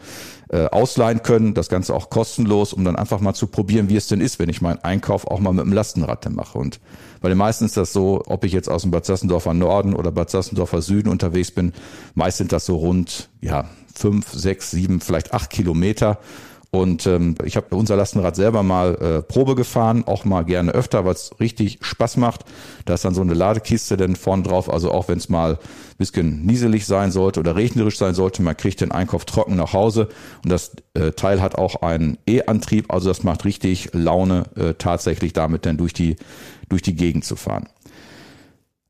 äh, 0.50 0.66
ausleihen 0.66 1.23
können. 1.23 1.54
Das 1.54 1.70
Ganze 1.70 1.94
auch 1.94 2.11
kostenlos, 2.11 2.75
um 2.75 2.85
dann 2.85 2.97
einfach 2.97 3.20
mal 3.20 3.32
zu 3.32 3.47
probieren, 3.47 3.88
wie 3.88 3.97
es 3.97 4.06
denn 4.06 4.20
ist, 4.20 4.38
wenn 4.38 4.50
ich 4.50 4.61
meinen 4.61 4.80
Einkauf 4.80 5.26
auch 5.26 5.40
mal 5.40 5.54
mit 5.54 5.64
dem 5.64 5.73
Lastenrad 5.73 6.28
mache. 6.30 6.59
Und 6.59 6.78
weil 7.23 7.35
meistens 7.35 7.70
ist 7.70 7.76
das 7.78 7.92
so, 7.94 8.23
ob 8.26 8.44
ich 8.44 8.52
jetzt 8.52 8.68
aus 8.68 8.82
dem 8.82 8.90
Bad 8.90 9.06
Sassendorfer 9.06 9.54
Norden 9.54 9.94
oder 9.94 10.12
Bad 10.12 10.28
Sassendorfer 10.28 10.82
Süden 10.82 11.09
unterwegs 11.09 11.50
bin, 11.50 11.73
meist 12.14 12.37
sind 12.37 12.52
das 12.52 12.66
so 12.66 12.76
rund, 12.76 13.30
ja, 13.40 13.64
fünf, 13.94 14.30
sechs, 14.30 14.70
sieben, 14.70 15.00
vielleicht 15.00 15.32
acht 15.32 15.49
Kilometer. 15.49 16.18
Und 16.71 17.07
ähm, 17.07 17.35
ich 17.45 17.57
habe 17.57 17.75
unser 17.75 17.97
Lastenrad 17.97 18.37
selber 18.37 18.62
mal 18.62 18.95
äh, 18.95 19.23
Probe 19.23 19.57
gefahren, 19.57 20.05
auch 20.07 20.25
mal 20.25 20.45
gerne 20.45 20.71
öfter, 20.71 21.05
weil 21.05 21.15
es 21.15 21.33
richtig 21.41 21.79
Spaß 21.81 22.17
macht. 22.17 22.45
Da 22.85 22.95
ist 22.95 23.05
dann 23.05 23.15
so 23.15 23.23
eine 23.23 23.35
Ladekiste 23.35 23.97
denn 23.97 24.15
vorne 24.15 24.45
drauf, 24.45 24.73
also 24.73 24.93
auch 24.93 25.09
wenn 25.09 25.19
es 25.19 25.29
mal 25.29 25.59
bisschen 25.99 26.47
nieselig 26.47 26.87
sein 26.87 27.12
sollte 27.12 27.41
oder 27.41 27.57
regnerisch 27.57 27.99
sein 27.99 28.15
sollte, 28.15 28.43
man 28.43 28.57
kriegt 28.57 28.81
den 28.81 28.91
Einkauf 28.91 29.25
trocken 29.25 29.57
nach 29.57 29.73
Hause. 29.73 30.09
Und 30.43 30.50
das 30.50 30.73
äh, 30.95 31.11
Teil 31.11 31.43
hat 31.43 31.57
auch 31.57 31.83
einen 31.83 32.19
E-Antrieb, 32.27 32.93
also 32.93 33.09
das 33.09 33.23
macht 33.23 33.45
richtig 33.45 33.91
Laune, 33.93 34.45
äh, 34.57 34.75
tatsächlich 34.75 35.33
damit 35.33 35.67
dann 35.67 35.77
durch 35.77 35.93
die, 35.93 36.17
durch 36.69 36.83
die 36.83 36.95
Gegend 36.95 37.25
zu 37.25 37.37
fahren. 37.37 37.69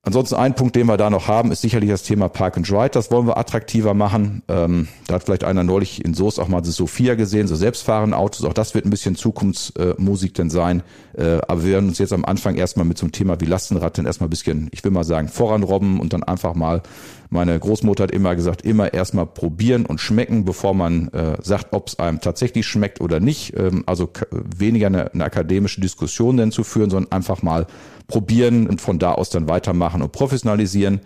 Ansonsten 0.03 0.37
ein 0.37 0.55
Punkt, 0.55 0.77
den 0.77 0.87
wir 0.87 0.97
da 0.97 1.11
noch 1.11 1.29
haben, 1.29 1.53
ist 1.53 1.61
sicherlich 1.61 1.91
das 1.91 2.05
Thema 2.05 2.31
Park 2.31 2.57
and 2.57 2.71
Ride. 2.71 2.89
Das 2.91 3.11
wollen 3.11 3.27
wir 3.27 3.37
attraktiver 3.37 3.93
machen. 3.93 4.43
Ähm, 4.49 4.89
da 5.07 5.15
hat 5.15 5.25
vielleicht 5.25 5.45
einer 5.45 5.63
neulich 5.63 6.03
in 6.03 6.15
Soos 6.15 6.39
auch 6.39 6.49
mal 6.49 6.63
das 6.63 6.75
Sophia 6.77 7.17
gesehen, 7.17 7.47
so 7.47 7.55
selbstfahrende 7.55 8.17
Autos. 8.17 8.47
Auch 8.47 8.55
das 8.55 8.75
wird 8.75 8.87
ein 8.87 8.91
bisschen 8.91 9.15
Zukunftsmusik 9.15 10.31
äh, 10.31 10.35
denn 10.35 10.49
sein. 10.49 10.83
Äh, 11.13 11.41
aber 11.47 11.65
wir 11.65 11.73
werden 11.73 11.91
uns 11.91 11.99
jetzt 11.99 12.15
am 12.15 12.25
Anfang 12.25 12.57
erstmal 12.57 12.87
mit 12.87 12.97
so 12.97 13.05
einem 13.05 13.13
Thema 13.13 13.43
wie 13.43 13.45
Lastenrad 13.45 13.99
dann 13.99 14.07
erstmal 14.07 14.29
ein 14.29 14.31
bisschen, 14.31 14.71
ich 14.73 14.83
will 14.85 14.91
mal 14.91 15.05
sagen, 15.05 15.29
voranrobben 15.29 16.01
und 16.01 16.15
dann 16.15 16.23
einfach 16.23 16.55
mal 16.55 16.81
Meine 17.33 17.59
Großmutter 17.59 18.03
hat 18.03 18.11
immer 18.11 18.35
gesagt, 18.35 18.63
immer 18.63 18.93
erstmal 18.93 19.25
probieren 19.25 19.87
und 19.87 20.01
schmecken, 20.01 20.45
bevor 20.45 20.75
man 20.75 21.09
äh, 21.09 21.37
sagt, 21.41 21.69
ob 21.73 21.87
es 21.87 21.99
einem 22.01 22.21
tatsächlich 22.21 22.67
schmeckt 22.67 23.01
oder 23.01 23.21
nicht. 23.21 23.57
Ähm, 23.57 23.85
also 23.87 24.11
weniger 24.31 24.89
eine, 24.89 25.13
eine 25.13 25.25
akademische 25.25 25.81
Diskussion 25.81 26.37
denn 26.37 26.51
zu 26.51 26.65
führen, 26.65 26.91
sondern 26.91 27.13
einfach 27.13 27.43
mal 27.43 27.67
probieren 28.09 28.67
und 28.67 28.81
von 28.81 28.99
da 28.99 29.13
aus 29.13 29.31
dann 29.31 29.49
weitermachen 29.49 30.03
und 30.03 30.11
professionalisieren 30.11 31.01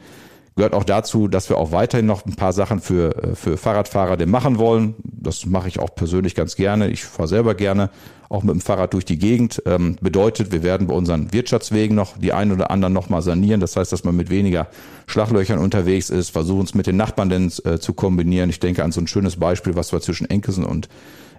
gehört 0.56 0.74
auch 0.74 0.84
dazu, 0.84 1.28
dass 1.28 1.48
wir 1.48 1.58
auch 1.58 1.72
weiterhin 1.72 2.06
noch 2.06 2.24
ein 2.26 2.36
paar 2.36 2.52
Sachen 2.52 2.80
für, 2.80 3.16
äh, 3.22 3.34
für 3.34 3.56
Fahrradfahrer 3.56 4.16
denn 4.16 4.30
machen 4.30 4.58
wollen. 4.58 4.94
Das 5.02 5.46
mache 5.46 5.68
ich 5.68 5.78
auch 5.78 5.94
persönlich 5.94 6.34
ganz 6.34 6.56
gerne. 6.56 6.88
Ich 6.88 7.04
fahre 7.04 7.28
selber 7.28 7.54
gerne 7.54 7.90
auch 8.34 8.42
mit 8.42 8.54
dem 8.54 8.60
Fahrrad 8.60 8.92
durch 8.92 9.04
die 9.04 9.18
Gegend. 9.18 9.62
Ähm, 9.66 9.96
bedeutet, 10.00 10.52
wir 10.52 10.62
werden 10.62 10.86
bei 10.86 10.94
unseren 10.94 11.32
Wirtschaftswegen 11.32 11.96
noch 11.96 12.18
die 12.18 12.32
einen 12.32 12.52
oder 12.52 12.70
anderen 12.70 12.92
nochmal 12.92 13.22
sanieren. 13.22 13.60
Das 13.60 13.76
heißt, 13.76 13.92
dass 13.92 14.04
man 14.04 14.16
mit 14.16 14.30
weniger 14.30 14.68
Schlaglöchern 15.06 15.58
unterwegs 15.58 16.10
ist, 16.10 16.30
versuchen 16.30 16.64
es 16.64 16.74
mit 16.74 16.86
den 16.86 16.96
Nachbarn 16.96 17.28
denn 17.28 17.52
äh, 17.64 17.78
zu 17.78 17.94
kombinieren. 17.94 18.50
Ich 18.50 18.60
denke 18.60 18.84
an 18.84 18.92
so 18.92 19.00
ein 19.00 19.06
schönes 19.06 19.36
Beispiel, 19.36 19.76
was 19.76 19.92
wir 19.92 20.00
zwischen 20.00 20.28
Enkelsen 20.28 20.64
und 20.64 20.88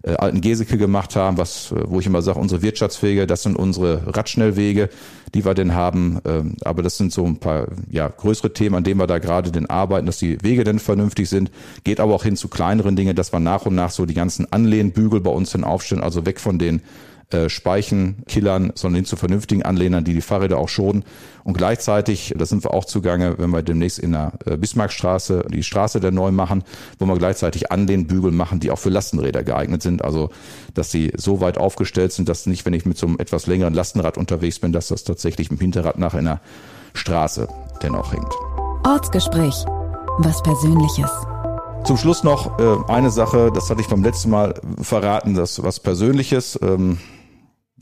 äh, 0.06 0.14
alten 0.14 0.42
Geseke 0.42 0.78
gemacht 0.78 1.16
haben, 1.16 1.38
was, 1.38 1.72
äh, 1.72 1.84
wo 1.86 2.00
ich 2.00 2.06
immer 2.06 2.22
sage, 2.22 2.40
unsere 2.40 2.62
Wirtschaftswege, 2.62 3.26
das 3.26 3.44
sind 3.44 3.56
unsere 3.56 4.16
Radschnellwege, 4.16 4.90
die 5.34 5.46
wir 5.46 5.56
denn 5.56 5.74
haben. 5.74 6.20
Ähm, 6.26 6.56
aber 6.64 6.84
das 6.84 6.98
sind 6.98 7.12
so 7.12 7.26
ein 7.26 7.38
paar 7.38 7.68
ja, 7.90 8.08
größere 8.08 8.54
Themen, 8.54 8.76
an 8.76 8.84
denen 8.84 9.00
wir 9.00 9.08
da 9.08 9.18
gerade 9.18 9.52
denn 9.52 9.70
arbeiten, 9.70 10.06
dass 10.06 10.18
die 10.18 10.42
Wege 10.44 10.64
denn 10.64 10.80
vernünftig 10.80 11.28
sind. 11.28 11.50
Geht 11.84 12.00
aber 12.00 12.14
auch 12.14 12.24
hin 12.24 12.36
zu 12.36 12.48
kleineren 12.50 12.96
Dingen, 12.96 13.16
dass 13.16 13.34
wir 13.34 13.40
nach 13.40 13.66
und 13.66 13.74
nach 13.76 13.90
so 13.90 14.06
die 14.06 14.14
ganzen 14.14 14.52
Anlehnbügel 14.52 15.22
bei 15.22 15.32
uns 15.32 15.52
denn 15.52 15.64
aufstellen, 15.64 16.04
also 16.04 16.26
weg 16.26 16.40
von 16.40 16.60
den 16.60 16.82
äh, 17.32 17.50
Speichenkillern, 17.50 18.72
sondern 18.76 18.98
hin 18.98 19.06
zu 19.06 19.16
vernünftigen 19.16 19.64
Anlehnern, 19.64 20.04
die 20.04 20.14
die 20.14 20.22
Fahrräder 20.22 20.58
auch 20.58 20.70
schonen. 20.70 21.04
Und 21.44 21.58
gleichzeitig, 21.58 22.36
da 22.38 22.46
sind 22.46 22.64
wir 22.64 22.72
auch 22.72 22.86
zugange, 22.86 23.40
wenn 23.40 23.50
wir 23.50 23.64
demnächst 23.64 23.98
in 23.98 24.12
der 24.12 24.34
äh, 24.46 24.58
Bismarckstraße 24.58 25.46
die 25.50 25.64
Straße 25.64 26.00
der 26.00 26.12
neu 26.12 26.32
machen, 26.32 26.64
wo 27.00 27.06
wir 27.06 27.18
gleichzeitig 27.18 27.72
Anlehnbügel 27.72 28.32
machen, 28.32 28.60
die 28.60 28.70
auch 28.70 28.78
für 28.78 28.90
Lastenräder 28.90 29.44
geeignet 29.44 29.82
sind. 29.82 30.04
Also, 30.04 30.30
dass 30.76 30.92
sie 30.92 31.14
so 31.18 31.42
weit 31.42 31.58
aufgestellt 31.58 32.12
sind, 32.12 32.30
dass 32.30 32.46
nicht, 32.46 32.66
wenn 32.66 32.74
ich 32.74 32.86
mit 32.86 32.98
so 32.98 33.08
einem 33.08 33.18
etwas 33.20 33.48
längeren 33.48 33.74
Lastenrad 33.74 34.20
unterwegs 34.20 34.60
bin, 34.60 34.72
dass 34.72 34.90
das 34.90 35.04
tatsächlich 35.04 35.50
im 35.50 35.58
Hinterrad 35.58 35.98
nach 35.98 36.14
einer 36.14 36.42
Straße 36.94 37.48
dennoch 37.82 38.14
hängt. 38.14 38.34
Ortsgespräch. 38.86 39.66
Was 40.20 40.44
Persönliches. 40.44 41.10
Zum 41.86 41.98
Schluss 41.98 42.24
noch 42.24 42.58
äh, 42.58 42.92
eine 42.92 43.12
Sache, 43.12 43.52
das 43.54 43.70
hatte 43.70 43.80
ich 43.80 43.88
beim 43.88 44.04
letzten 44.04 44.32
Mal 44.32 44.56
verraten, 44.82 45.36
das 45.36 45.62
was 45.62 45.80
Persönliches. 45.80 46.58
Ähm, 46.64 46.98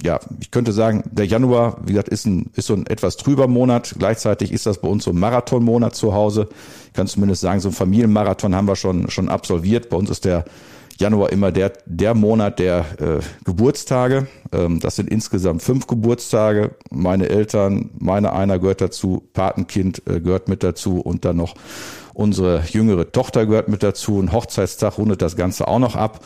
ja, 0.02 0.20
ich 0.42 0.52
könnte 0.52 0.74
sagen, 0.74 1.04
der 1.10 1.26
Januar, 1.26 1.78
wie 1.86 1.94
gesagt, 1.94 2.10
ist, 2.10 2.26
ein, 2.26 2.52
ist 2.54 2.68
so 2.68 2.74
ein 2.74 2.86
etwas 2.88 3.16
trüber 3.16 3.48
Monat. 3.48 3.96
Gleichzeitig 3.98 4.52
ist 4.52 4.66
das 4.66 4.82
bei 4.82 4.90
uns 4.90 5.06
so 5.06 5.12
ein 5.12 5.20
Marathonmonat 5.20 5.96
zu 5.96 6.14
Hause. 6.14 6.50
Ich 6.88 6.94
kann 6.94 7.08
zumindest 7.08 7.42
sagen, 7.42 7.62
so 7.62 7.70
ein 7.70 7.74
Familienmarathon 7.74 8.54
haben 8.54 8.68
wir 8.68 8.76
schon, 8.76 9.10
schon 9.10 9.30
absolviert. 9.30 9.90
Bei 9.90 9.96
uns 9.96 10.10
ist 10.10 10.26
der 10.26 10.44
Januar 11.00 11.32
immer 11.32 11.54
der, 11.54 11.72
der 11.86 12.14
Monat 12.14 12.60
der 12.60 12.86
äh, 13.00 13.20
Geburtstage. 13.46 14.28
Ähm, 14.52 14.82
das 14.82 14.98
sind 14.98 15.10
insgesamt 15.10 15.62
fünf 15.62 15.88
Geburtstage. 15.88 16.76
Meine 16.92 17.30
Eltern, 17.30 17.92
meine 17.98 18.34
einer 18.34 18.60
gehört 18.60 18.82
dazu, 18.82 19.24
Patenkind 19.32 20.02
äh, 20.10 20.20
gehört 20.20 20.50
mit 20.50 20.62
dazu 20.62 21.00
und 21.00 21.24
dann 21.24 21.38
noch 21.38 21.56
unsere 22.14 22.64
jüngere 22.70 23.12
Tochter 23.12 23.46
gehört 23.46 23.68
mit 23.68 23.84
dazu. 23.84 24.20
Ein 24.20 24.32
Hochzeitstag 24.32 24.98
rundet 24.98 25.22
das 25.22 25.36
Ganze 25.36 25.68
auch 25.68 25.80
noch 25.80 25.96
ab. 25.96 26.24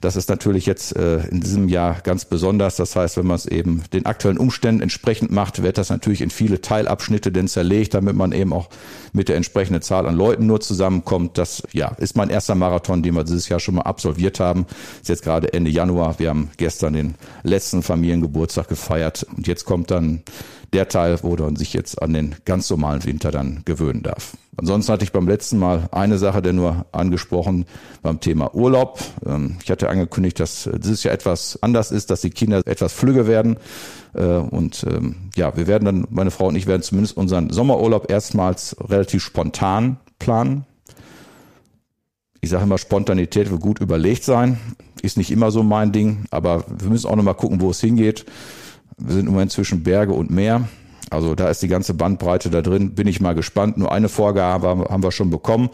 Das 0.00 0.16
ist 0.16 0.30
natürlich 0.30 0.64
jetzt 0.64 0.96
äh, 0.96 1.26
in 1.26 1.40
diesem 1.40 1.68
Jahr 1.68 2.00
ganz 2.02 2.24
besonders. 2.24 2.76
Das 2.76 2.96
heißt, 2.96 3.18
wenn 3.18 3.26
man 3.26 3.36
es 3.36 3.44
eben 3.44 3.82
den 3.92 4.06
aktuellen 4.06 4.38
Umständen 4.38 4.80
entsprechend 4.80 5.30
macht, 5.30 5.62
wird 5.62 5.76
das 5.76 5.90
natürlich 5.90 6.22
in 6.22 6.30
viele 6.30 6.62
Teilabschnitte 6.62 7.30
denn 7.30 7.48
zerlegt, 7.48 7.92
damit 7.92 8.16
man 8.16 8.32
eben 8.32 8.54
auch 8.54 8.70
mit 9.12 9.28
der 9.28 9.36
entsprechenden 9.36 9.82
Zahl 9.82 10.06
an 10.06 10.16
Leuten 10.16 10.46
nur 10.46 10.60
zusammenkommt. 10.60 11.36
Das 11.36 11.62
ja 11.72 11.88
ist 11.98 12.16
mein 12.16 12.30
erster 12.30 12.54
Marathon, 12.54 13.02
den 13.02 13.14
wir 13.14 13.24
dieses 13.24 13.50
Jahr 13.50 13.60
schon 13.60 13.74
mal 13.74 13.82
absolviert 13.82 14.40
haben. 14.40 14.64
Ist 15.02 15.10
jetzt 15.10 15.22
gerade 15.22 15.52
Ende 15.52 15.70
Januar. 15.70 16.18
Wir 16.18 16.30
haben 16.30 16.50
gestern 16.56 16.94
den 16.94 17.14
letzten 17.42 17.82
Familiengeburtstag 17.82 18.68
gefeiert 18.68 19.26
und 19.36 19.46
jetzt 19.46 19.66
kommt 19.66 19.90
dann 19.90 20.22
der 20.72 20.88
Teil, 20.88 21.18
wo 21.22 21.34
man 21.36 21.56
sich 21.56 21.72
jetzt 21.72 22.00
an 22.00 22.12
den 22.12 22.36
ganz 22.44 22.70
normalen 22.70 23.04
Winter 23.04 23.30
dann 23.30 23.62
gewöhnen 23.64 24.02
darf. 24.02 24.36
Ansonsten 24.56 24.92
hatte 24.92 25.04
ich 25.04 25.12
beim 25.12 25.26
letzten 25.26 25.58
Mal 25.58 25.88
eine 25.90 26.18
Sache 26.18 26.42
der 26.42 26.52
nur 26.52 26.86
angesprochen 26.92 27.64
beim 28.02 28.20
Thema 28.20 28.54
Urlaub. 28.54 29.00
Ähm, 29.26 29.56
ich 29.62 29.70
hatte 29.70 29.88
angekündigt, 29.88 30.38
dass 30.38 30.68
dieses 30.76 31.02
Jahr 31.02 31.14
etwas 31.14 31.58
anders 31.62 31.90
ist, 31.90 32.10
dass 32.10 32.20
die 32.20 32.30
Kinder 32.30 32.62
etwas 32.66 32.92
flügge 32.92 33.26
werden. 33.26 33.56
Äh, 34.14 34.24
und 34.24 34.84
ähm, 34.88 35.30
ja, 35.34 35.56
wir 35.56 35.66
werden 35.66 35.84
dann, 35.84 36.06
meine 36.10 36.30
Frau 36.30 36.48
und 36.48 36.56
ich 36.56 36.66
werden 36.66 36.82
zumindest 36.82 37.16
unseren 37.16 37.50
Sommerurlaub 37.50 38.10
erstmals 38.10 38.76
relativ 38.80 39.22
spontan 39.22 39.98
planen. 40.18 40.66
Ich 42.42 42.50
sage 42.50 42.64
immer, 42.64 42.78
Spontanität 42.78 43.50
will 43.50 43.58
gut 43.58 43.80
überlegt 43.80 44.24
sein. 44.24 44.58
Ist 45.02 45.16
nicht 45.16 45.30
immer 45.30 45.50
so 45.50 45.62
mein 45.62 45.92
Ding, 45.92 46.24
aber 46.30 46.64
wir 46.68 46.90
müssen 46.90 47.06
auch 47.06 47.16
nochmal 47.16 47.34
gucken, 47.34 47.60
wo 47.60 47.70
es 47.70 47.80
hingeht. 47.80 48.24
Wir 49.00 49.14
sind 49.14 49.26
im 49.26 49.32
Moment 49.32 49.52
zwischen 49.52 49.82
Berge 49.82 50.12
und 50.12 50.30
Meer. 50.30 50.68
Also 51.10 51.34
da 51.34 51.48
ist 51.48 51.60
die 51.62 51.68
ganze 51.68 51.94
Bandbreite 51.94 52.50
da 52.50 52.62
drin. 52.62 52.94
Bin 52.94 53.08
ich 53.08 53.20
mal 53.20 53.34
gespannt. 53.34 53.76
Nur 53.76 53.90
eine 53.90 54.08
Vorgabe 54.08 54.68
haben 54.68 55.02
wir 55.02 55.10
schon 55.10 55.30
bekommen. 55.30 55.70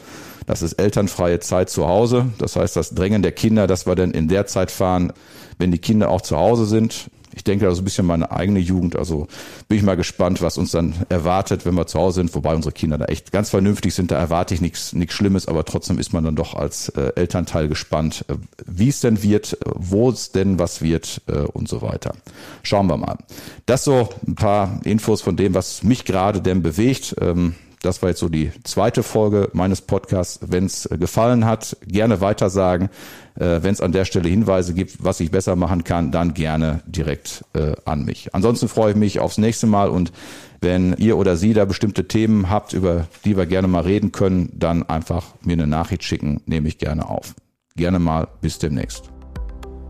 Das 0.47 0.63
ist 0.63 0.75
elternfreie 0.75 1.41
Zeit 1.41 1.69
zu 1.69 1.87
Hause. 1.87 2.27
Das 2.39 2.57
heißt, 2.57 2.77
das 2.77 2.95
Drängen 2.95 3.23
der 3.23 3.33
Kinder, 3.33 3.67
dass 3.67 3.87
wir 3.87 3.97
dann 3.97 4.13
in 4.13 4.29
der 4.29 4.47
Zeit 4.47 4.71
fahren, 4.71 5.13
wenn 5.59 5.73
die 5.73 5.79
Kinder 5.79 6.09
auch 6.09 6.23
zu 6.23 6.37
Hause 6.37 6.65
sind 6.65 7.11
ich 7.37 7.45
denke, 7.45 7.67
das 7.67 7.75
ist 7.75 7.81
ein 7.83 7.85
bisschen 7.85 8.07
meine 8.07 8.31
eigene 8.33 8.59
Jugend. 8.59 8.97
Also 8.97 9.29
bin 9.69 9.77
ich 9.77 9.85
mal 9.85 9.95
gespannt, 9.95 10.41
was 10.41 10.57
uns 10.57 10.71
dann 10.71 10.95
erwartet, 11.11 11.67
wenn 11.67 11.75
wir 11.75 11.87
zu 11.87 11.99
Hause 11.99 12.17
sind. 12.17 12.35
Wobei 12.35 12.55
unsere 12.55 12.73
Kinder 12.73 12.97
da 12.97 13.05
echt 13.05 13.31
ganz 13.31 13.51
vernünftig 13.51 13.95
sind. 13.95 14.11
Da 14.11 14.19
erwarte 14.19 14.55
ich 14.55 14.63
nichts 14.63 14.95
nichts 14.95 15.15
Schlimmes, 15.15 15.47
aber 15.47 15.67
trotzdem 15.67 15.99
ist 15.99 16.15
man 16.15 16.25
dann 16.25 16.35
doch 16.35 16.55
als 16.55 16.89
äh, 16.89 17.13
Elternteil 17.15 17.69
gespannt, 17.69 18.25
äh, 18.29 18.37
wie 18.65 18.89
es 18.89 19.01
denn 19.01 19.23
wird, 19.23 19.59
wo 19.67 20.09
es 20.09 20.33
denn 20.33 20.59
was 20.59 20.81
wird 20.81 21.21
äh, 21.27 21.41
und 21.41 21.69
so 21.69 21.83
weiter. 21.83 22.15
Schauen 22.63 22.87
wir 22.87 22.97
mal. 22.97 23.19
Das 23.67 23.85
so 23.85 24.09
ein 24.27 24.35
paar 24.35 24.81
Infos 24.85 25.21
von 25.21 25.37
dem, 25.37 25.53
was 25.53 25.83
mich 25.83 26.07
gerade 26.07 26.41
denn 26.41 26.63
bewegt. 26.63 27.17
Ähm, 27.21 27.55
das 27.87 28.03
war 28.03 28.11
jetzt 28.11 28.21
so 28.21 28.29
die 28.29 28.51
zweite 28.65 29.03
Folge 29.03 29.49
meines 29.53 29.81
Podcasts. 29.81 30.41
Wenn 30.43 30.67
es 30.67 30.87
äh, 30.87 30.99
gefallen 30.99 31.45
hat, 31.45 31.77
gerne 31.87 32.21
weitersagen. 32.21 32.91
Äh, 33.37 33.63
Wenn 33.63 33.73
es 33.73 33.81
an 33.81 33.93
der 33.93 34.05
Stelle 34.05 34.29
Hinweise 34.29 34.75
gibt, 34.75 35.03
was 35.03 35.21
ich 35.21 35.31
besser 35.31 35.57
machen 35.57 35.85
kann, 35.85 36.11
dann 36.11 36.35
gerne 36.35 36.81
direkt 36.87 37.45
äh, 37.55 37.75
an 37.85 38.05
mich. 38.05 38.35
Ansonsten 38.35 38.69
freue 38.69 38.91
ich 38.91 38.97
mich 38.97 39.21
aufs 39.21 39.39
nächste 39.39 39.67
Mal 39.67 39.89
und 39.89 40.13
wenn 40.61 40.95
ihr 40.99 41.17
oder 41.17 41.37
Sie 41.37 41.53
da 41.53 41.65
bestimmte 41.65 42.09
Themen 42.09 42.51
habt, 42.51 42.73
über 42.73 43.07
die 43.25 43.37
wir 43.37 43.47
gerne 43.47 43.69
mal 43.69 43.83
reden 43.83 44.11
können, 44.11 44.51
dann 44.55 44.83
einfach 44.89 45.27
mir 45.43 45.53
eine 45.53 45.67
Nachricht 45.67 46.03
schicken, 46.03 46.41
nehme 46.47 46.69
ich 46.69 46.79
gerne 46.79 47.09
auf. 47.09 47.35
Gerne 47.77 47.99
mal, 47.99 48.27
bis 48.41 48.59
demnächst. 48.59 49.11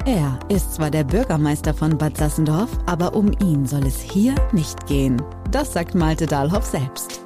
Er 0.05 0.39
ist 0.49 0.75
zwar 0.75 0.91
der 0.91 1.05
Bürgermeister 1.05 1.73
von 1.75 1.99
Bad 1.99 2.17
Sassendorf, 2.17 2.71
aber 2.87 3.15
um 3.15 3.33
ihn 3.43 3.67
soll 3.67 3.87
es 3.87 4.01
hier 4.01 4.35
nicht 4.53 4.87
gehen. 4.87 5.21
Das 5.51 5.73
sagt 5.73 5.95
Malte 5.95 6.27
Dahlhoff 6.27 6.65
selbst. 6.65 7.26